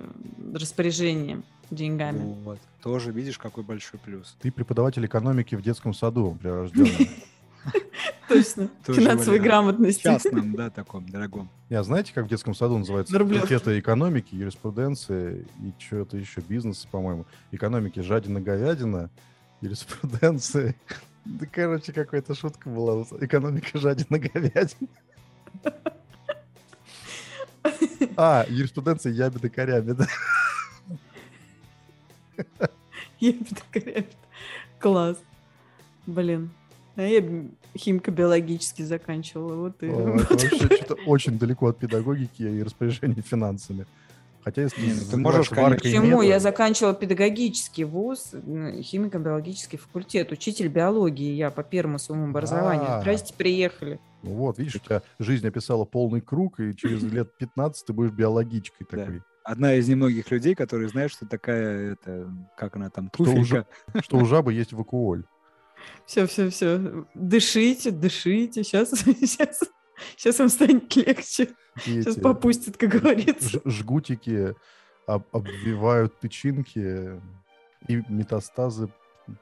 распоряжением 0.53 1.43
деньгами. 1.71 2.35
Вот. 2.43 2.59
Тоже 2.81 3.12
видишь, 3.12 3.38
какой 3.38 3.63
большой 3.63 3.99
плюс. 3.99 4.35
Ты 4.41 4.51
преподаватель 4.51 5.05
экономики 5.05 5.55
в 5.55 5.62
детском 5.62 5.93
саду 5.93 6.38
прирожденный. 6.41 7.09
Точно. 8.27 8.69
Финансовой 8.83 9.39
грамотности. 9.39 10.03
Частном, 10.03 10.53
да, 10.53 10.69
таком 10.69 11.07
дорогом. 11.09 11.49
Я 11.69 11.83
знаете, 11.83 12.13
как 12.13 12.25
в 12.25 12.29
детском 12.29 12.53
саду 12.53 12.77
называется? 12.77 13.17
Факультеты 13.17 13.79
экономики, 13.79 14.35
юриспруденции 14.35 15.47
и 15.62 15.73
что-то 15.79 16.17
еще, 16.17 16.41
бизнес, 16.41 16.88
по-моему. 16.89 17.25
Экономики 17.51 17.99
жадина-говядина, 17.99 19.09
юриспруденции. 19.62 20.75
Да, 21.25 21.45
короче, 21.45 21.91
какая-то 21.91 22.33
шутка 22.33 22.69
была. 22.69 23.03
Экономика 23.19 23.77
жадина-говядина. 23.77 24.88
А, 28.17 28.45
юриспруденция 28.50 29.12
ябеда 29.13 29.50
корями, 29.50 29.93
да. 29.93 30.08
Ябеда 33.19 33.62
корябеда. 33.72 34.08
Класс. 34.80 35.17
Блин. 36.06 36.52
А 36.95 37.02
я 37.02 37.22
химико-биологически 37.78 38.82
заканчивала. 38.82 39.56
Вот 39.56 39.84
и... 39.84 39.88
О, 39.88 40.17
Это 40.19 40.34
вообще 40.34 40.76
что-то 40.76 40.95
очень 41.06 41.38
далеко 41.38 41.67
от 41.67 41.78
педагогики 41.78 42.43
и 42.43 42.63
распоряжения 42.63 43.22
финансами. 43.22 43.86
Хотя 44.43 44.63
если 44.63 44.82
Не, 44.82 44.93
ну 44.93 45.02
ты 45.12 45.17
можешь, 45.17 45.52
варкой 45.52 45.91
Почему? 45.91 46.22
Я 46.22 46.39
заканчивала 46.39 46.93
педагогический 46.93 47.84
вуз, 47.84 48.32
химико-биологический 48.34 49.78
факультет, 49.78 50.32
учитель 50.32 50.69
биологии 50.69 51.34
я 51.34 51.52
по 51.52 51.62
первому 51.62 52.00
своему 52.00 52.30
образованию. 52.30 52.86
А. 52.88 53.02
Здрасте, 53.02 53.34
приехали. 53.34 54.00
Ну 54.21 54.34
вот, 54.34 54.58
видишь, 54.60 54.75
у 54.75 54.79
тебя 54.79 55.01
жизнь 55.19 55.47
описала 55.47 55.86
полный 55.86 56.21
круг, 56.21 56.60
и 56.60 56.75
через 56.75 57.01
лет 57.12 57.36
15 57.38 57.86
ты 57.86 57.93
будешь 57.93 58.12
биологичкой 58.12 58.86
Да. 58.91 58.97
такой. 58.97 59.21
Одна 59.43 59.73
из 59.75 59.88
немногих 59.88 60.29
людей, 60.29 60.53
которые 60.53 60.89
знают, 60.89 61.12
что 61.12 61.25
такая, 61.25 61.93
это, 61.93 62.32
как 62.58 62.75
она 62.75 62.89
там, 62.89 63.10
Что 63.13 63.23
туфелька. 63.25 63.65
уже- 63.93 64.03
Что 64.03 64.17
у 64.17 64.25
жабы 64.25 64.53
есть 64.53 64.73
вакуоль. 64.73 65.23
Все, 66.05 66.27
все, 66.27 66.49
все. 66.49 67.05
Дышите, 67.15 67.89
дышите. 67.91 68.63
Сейчас, 68.63 68.89
сейчас, 68.89 69.62
сейчас 70.17 70.39
вам 70.39 70.49
станет 70.49 70.93
легче. 70.95 71.49
И 71.88 72.01
Сейчас 72.01 72.17
эти 72.17 72.19
попустит, 72.19 72.77
как 72.77 72.89
говорится. 72.89 73.62
жгутики 73.65 74.53
об- 75.08 75.23
обвивают 75.32 76.19
тычинки 76.19 77.19
и 77.88 78.03
метастазы 78.10 78.89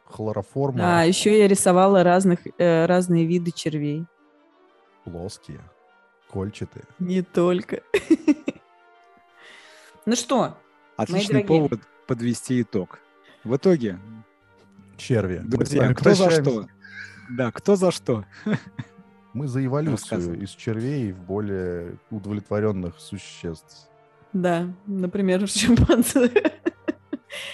хлороформа 0.05 1.01
А, 1.01 1.05
еще 1.05 1.37
я 1.37 1.47
рисовала 1.47 2.03
разных, 2.03 2.39
э, 2.59 2.85
разные 2.85 3.25
виды 3.25 3.51
червей. 3.51 4.05
Плоские, 5.07 5.61
кольчатые. 6.29 6.83
Не 6.99 7.21
только. 7.21 7.81
Ну 10.05 10.15
что, 10.15 10.57
Отличный 10.95 11.43
повод 11.43 11.81
подвести 12.07 12.61
итог. 12.61 12.99
В 13.43 13.57
итоге, 13.57 13.99
Черви. 14.97 15.39
Друзья, 15.43 15.93
кто 15.93 16.13
за 16.13 16.31
что? 16.31 16.67
Да, 17.29 17.51
кто 17.51 17.75
за 17.75 17.91
что? 17.91 18.25
Мы 19.33 19.47
за 19.47 19.65
эволюцию 19.65 20.41
из 20.41 20.51
червей 20.51 21.11
в 21.11 21.19
более 21.19 21.97
удовлетворенных 22.09 22.97
существ. 22.99 23.89
да, 24.31 24.73
например, 24.85 25.45
шимпанзе. 25.49 26.31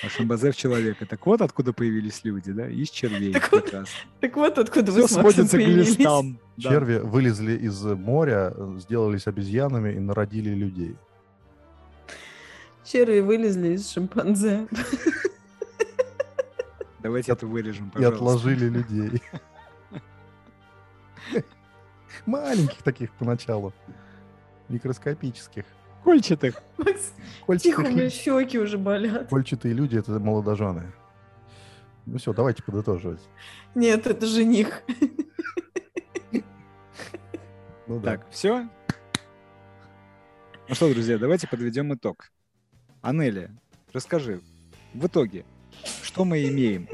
А 0.03 0.09
шимпанзе 0.09 0.51
в 0.51 0.55
человека. 0.55 1.05
Так 1.05 1.25
вот 1.25 1.41
откуда 1.41 1.73
появились 1.73 2.21
люди, 2.23 2.51
да? 2.51 2.67
Из 2.67 2.89
червей. 2.89 3.33
Так 3.33 3.51
вот. 3.51 3.73
Так 4.19 4.35
вот 4.35 4.57
откуда 4.57 4.91
Все 4.91 5.01
вы 5.01 5.07
с 5.07 5.15
Максом 5.17 5.47
к 5.47 5.53
листам. 5.53 6.39
Да. 6.57 6.69
Черви 6.69 6.97
вылезли 6.97 7.53
из 7.57 7.81
моря, 7.83 8.53
сделались 8.77 9.27
обезьянами 9.27 9.93
и 9.93 9.99
народили 9.99 10.49
людей. 10.49 10.95
Черви 12.85 13.21
вылезли 13.21 13.69
из 13.69 13.89
шимпанзе. 13.89 14.67
Давайте 16.99 17.31
это 17.31 17.47
вырежем, 17.47 17.89
И 17.89 17.91
пожалуйста. 17.91 18.15
отложили 18.17 18.69
людей. 18.69 19.21
Маленьких 22.25 22.81
таких 22.83 23.11
поначалу. 23.13 23.73
Микроскопических. 24.69 25.65
Кольчатых. 26.03 26.61
Макс, 26.77 27.13
Кольчатых 27.45 27.77
тихо, 27.77 27.79
у 27.79 27.91
меня 27.91 28.09
щеки 28.09 28.59
уже 28.59 28.77
болят. 28.77 29.29
Кольчатые 29.29 29.73
люди— 29.73 29.97
это 29.99 30.19
молодожены. 30.19 30.91
Ну 32.05 32.17
все, 32.17 32.33
давайте 32.33 32.61
подытоживать. 32.63 33.21
Нет, 33.75 34.05
это 34.07 34.25
жених. 34.25 34.83
Ну 37.87 37.99
да. 37.99 38.17
Так, 38.17 38.29
все. 38.31 38.69
Ну 40.67 40.75
что, 40.75 40.93
друзья, 40.93 41.17
давайте 41.17 41.47
подведем 41.47 41.93
итог. 41.93 42.31
Анели, 43.01 43.51
расскажи, 43.91 44.41
в 44.93 45.07
итоге, 45.07 45.45
что 46.01 46.23
мы 46.25 46.47
имеем? 46.47 46.87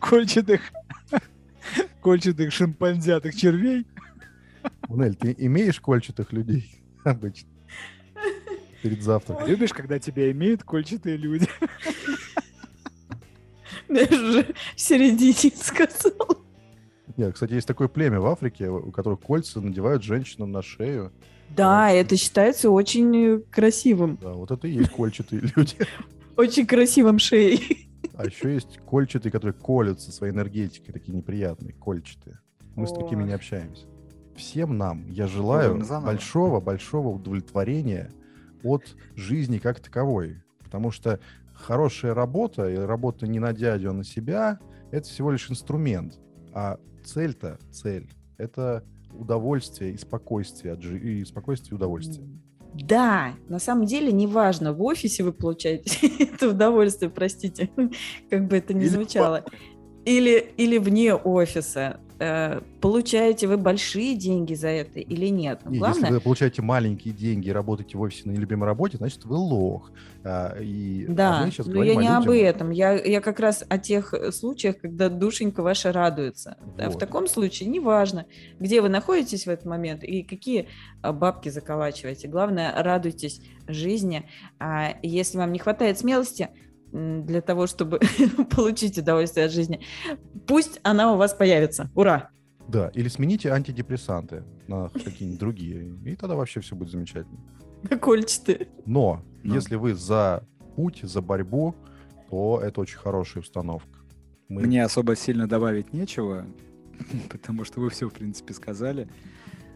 Кольчатых, 0.00 0.62
кольчатых 2.02 2.52
шимпанзятых 2.52 3.34
червей? 3.34 3.86
Нель, 4.96 5.14
ты 5.14 5.34
имеешь 5.38 5.80
кольчатых 5.80 6.32
людей 6.32 6.82
обычно? 7.04 7.48
Перед 8.82 9.02
завтраком. 9.02 9.46
Любишь, 9.46 9.72
когда 9.72 9.98
тебя 9.98 10.30
имеют 10.32 10.64
кольчатые 10.64 11.16
люди? 11.16 11.48
Я 13.88 14.04
уже 14.04 14.54
в 14.74 14.80
середине 14.80 15.52
сказал. 15.54 16.42
Нет, 17.16 17.34
кстати, 17.34 17.52
есть 17.52 17.68
такое 17.68 17.88
племя 17.88 18.20
в 18.20 18.26
Африке, 18.26 18.70
у 18.70 18.90
которых 18.90 19.20
кольца 19.20 19.60
надевают 19.60 20.02
женщинам 20.02 20.50
на 20.50 20.62
шею. 20.62 21.12
Да, 21.50 21.90
это 21.90 22.16
считается 22.16 22.70
очень 22.70 23.42
красивым. 23.50 24.18
Да, 24.20 24.32
вот 24.32 24.50
это 24.50 24.66
и 24.66 24.72
есть 24.72 24.90
кольчатые 24.90 25.42
люди. 25.56 25.76
Очень 26.36 26.66
красивым 26.66 27.18
шеей. 27.18 27.88
А 28.14 28.24
еще 28.24 28.54
есть 28.54 28.78
кольчатые, 28.86 29.30
которые 29.30 29.54
колются 29.54 30.10
своей 30.10 30.32
энергетикой, 30.32 30.92
такие 30.92 31.16
неприятные, 31.16 31.74
кольчатые. 31.74 32.40
Мы 32.74 32.86
с 32.86 32.92
такими 32.92 33.22
не 33.24 33.32
общаемся. 33.32 33.86
Всем 34.36 34.78
нам 34.78 35.06
я 35.08 35.26
желаю 35.26 35.82
большого-большого 36.04 37.08
удовлетворения 37.08 38.10
от 38.62 38.96
жизни 39.14 39.58
как 39.58 39.80
таковой. 39.80 40.42
Потому 40.62 40.90
что 40.90 41.20
хорошая 41.54 42.14
работа, 42.14 42.68
и 42.68 42.76
работа 42.76 43.26
не 43.26 43.38
на 43.38 43.52
дядю, 43.52 43.90
а 43.90 43.92
на 43.92 44.04
себя, 44.04 44.58
это 44.90 45.08
всего 45.08 45.30
лишь 45.30 45.50
инструмент. 45.50 46.18
А 46.52 46.78
цель-то, 47.04 47.58
цель, 47.70 48.10
это 48.38 48.84
удовольствие 49.12 49.92
и 49.92 49.98
спокойствие, 49.98 50.74
от 50.74 50.82
жи- 50.82 50.98
и 50.98 51.24
спокойствие 51.24 51.72
и 51.72 51.74
удовольствие. 51.74 52.26
Да, 52.74 53.34
на 53.48 53.58
самом 53.58 53.84
деле 53.84 54.10
неважно, 54.12 54.72
в 54.72 54.82
офисе 54.82 55.22
вы 55.24 55.32
получаете 55.32 56.08
это 56.18 56.48
удовольствие, 56.48 57.10
простите, 57.10 57.70
как 58.30 58.48
бы 58.48 58.56
это 58.56 58.72
ни 58.72 58.86
звучало. 58.86 59.44
Или, 60.04 60.52
или 60.56 60.78
вне 60.78 61.14
офиса. 61.14 62.00
Э, 62.24 62.60
получаете 62.80 63.48
вы 63.48 63.56
большие 63.56 64.14
деньги 64.14 64.54
за 64.54 64.68
это 64.68 65.00
или 65.00 65.26
нет? 65.26 65.60
И 65.68 65.78
Главное... 65.78 66.02
Если 66.02 66.14
вы 66.14 66.20
получаете 66.20 66.62
маленькие 66.62 67.12
деньги 67.12 67.48
и 67.48 67.52
работаете 67.52 67.98
в 67.98 68.00
офисе 68.00 68.28
на 68.28 68.30
нелюбимой 68.30 68.66
работе, 68.66 68.96
значит, 68.96 69.24
вы 69.24 69.34
лох. 69.34 69.90
А, 70.22 70.56
и, 70.60 71.04
да, 71.08 71.40
а 71.40 71.62
но 71.66 71.82
я 71.82 71.96
не 71.96 72.02
людям... 72.02 72.22
об 72.22 72.30
этом. 72.30 72.70
Я, 72.70 72.92
я 72.92 73.20
как 73.20 73.40
раз 73.40 73.64
о 73.68 73.76
тех 73.76 74.14
э, 74.14 74.30
случаях, 74.30 74.78
когда 74.78 75.08
душенька 75.08 75.64
ваша 75.64 75.90
радуется. 75.90 76.58
Вот. 76.78 76.94
В 76.94 76.98
таком 76.98 77.26
случае 77.26 77.68
неважно, 77.68 78.26
где 78.60 78.82
вы 78.82 78.88
находитесь 78.88 79.46
в 79.46 79.50
этот 79.50 79.66
момент 79.66 80.04
и 80.04 80.22
какие 80.22 80.68
а, 81.02 81.12
бабки 81.12 81.48
заколачиваете. 81.48 82.28
Главное, 82.28 82.72
радуйтесь 82.80 83.40
жизни. 83.66 84.28
А 84.60 84.94
если 85.02 85.38
вам 85.38 85.50
не 85.50 85.58
хватает 85.58 85.98
смелости, 85.98 86.50
для 86.92 87.40
того, 87.40 87.66
чтобы 87.66 88.00
получить 88.50 88.98
удовольствие 88.98 89.46
от 89.46 89.52
жизни. 89.52 89.80
Пусть 90.46 90.78
она 90.82 91.12
у 91.12 91.16
вас 91.16 91.34
появится. 91.34 91.90
Ура! 91.94 92.30
Да, 92.68 92.90
или 92.94 93.08
смените 93.08 93.50
антидепрессанты 93.50 94.44
на 94.68 94.88
какие-нибудь 94.88 95.40
другие, 95.40 95.94
и 96.04 96.16
тогда 96.16 96.36
вообще 96.36 96.60
все 96.60 96.76
будет 96.76 96.90
замечательно. 96.90 97.40
Кольчатые. 98.00 98.68
Но 98.86 99.22
ну. 99.42 99.54
если 99.54 99.74
вы 99.74 99.94
за 99.94 100.46
путь, 100.76 101.00
за 101.02 101.20
борьбу, 101.20 101.74
то 102.30 102.60
это 102.62 102.80
очень 102.80 102.98
хорошая 102.98 103.42
установка. 103.42 103.98
Мы... 104.48 104.62
Мне 104.62 104.84
особо 104.84 105.16
сильно 105.16 105.48
добавить 105.48 105.92
нечего, 105.92 106.46
потому 107.30 107.64
что 107.64 107.80
вы 107.80 107.90
все, 107.90 108.08
в 108.08 108.12
принципе, 108.12 108.54
сказали. 108.54 109.08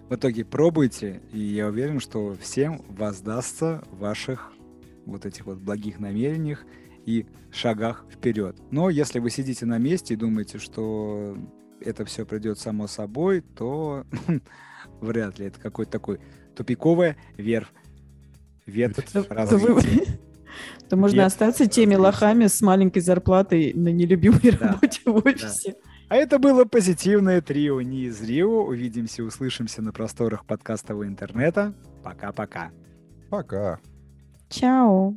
В 0.09 0.15
итоге 0.15 0.45
пробуйте, 0.45 1.21
и 1.33 1.41
я 1.41 1.67
уверен, 1.67 1.99
что 1.99 2.37
всем 2.41 2.81
воздастся 2.89 3.83
ваших 3.91 4.53
вот 5.05 5.27
этих 5.27 5.47
вот 5.47 5.59
благих 5.59 5.99
намерениях 5.99 6.65
и 7.07 7.27
шагах 7.51 8.05
вперед. 8.11 8.57
Но 8.71 8.91
если 8.91 9.19
вы 9.21 9.31
сидите 9.31 9.65
на 9.65 9.79
месте 9.79 10.15
и 10.15 10.17
думаете, 10.17 10.59
что 10.59 11.37
это 11.81 12.05
все 12.05 12.27
придет 12.27 12.59
само 12.59 12.87
собой, 12.87 13.41
то 13.41 14.05
вряд 15.01 15.39
ли 15.39 15.47
это 15.47 15.59
какой-то 15.61 15.93
такой 15.93 16.21
тупиковая 16.55 17.17
верфь. 17.37 17.73
Ветвь 18.67 19.11
то, 19.13 19.23
то 20.89 20.97
можно 20.97 21.25
остаться 21.25 21.67
теми 21.67 21.95
лохами 21.95 22.49
с 22.49 22.61
маленькой 22.61 23.01
зарплатой 23.01 23.73
на 23.75 23.89
нелюбимой 23.89 24.51
работе 24.51 25.01
в 25.05 25.17
офисе. 25.25 25.77
А 26.09 26.17
это 26.17 26.39
было 26.39 26.65
позитивное 26.65 27.41
трио 27.41 27.81
не 27.81 28.05
из 28.05 28.23
Рио. 28.23 28.65
Увидимся, 28.65 29.25
услышимся 29.25 29.83
на 29.83 29.93
просторах 29.93 30.45
подкастового 30.47 31.07
интернета. 31.07 31.75
Пока-пока. 32.03 32.71
Пока. 33.29 33.81
Чао. 34.49 35.17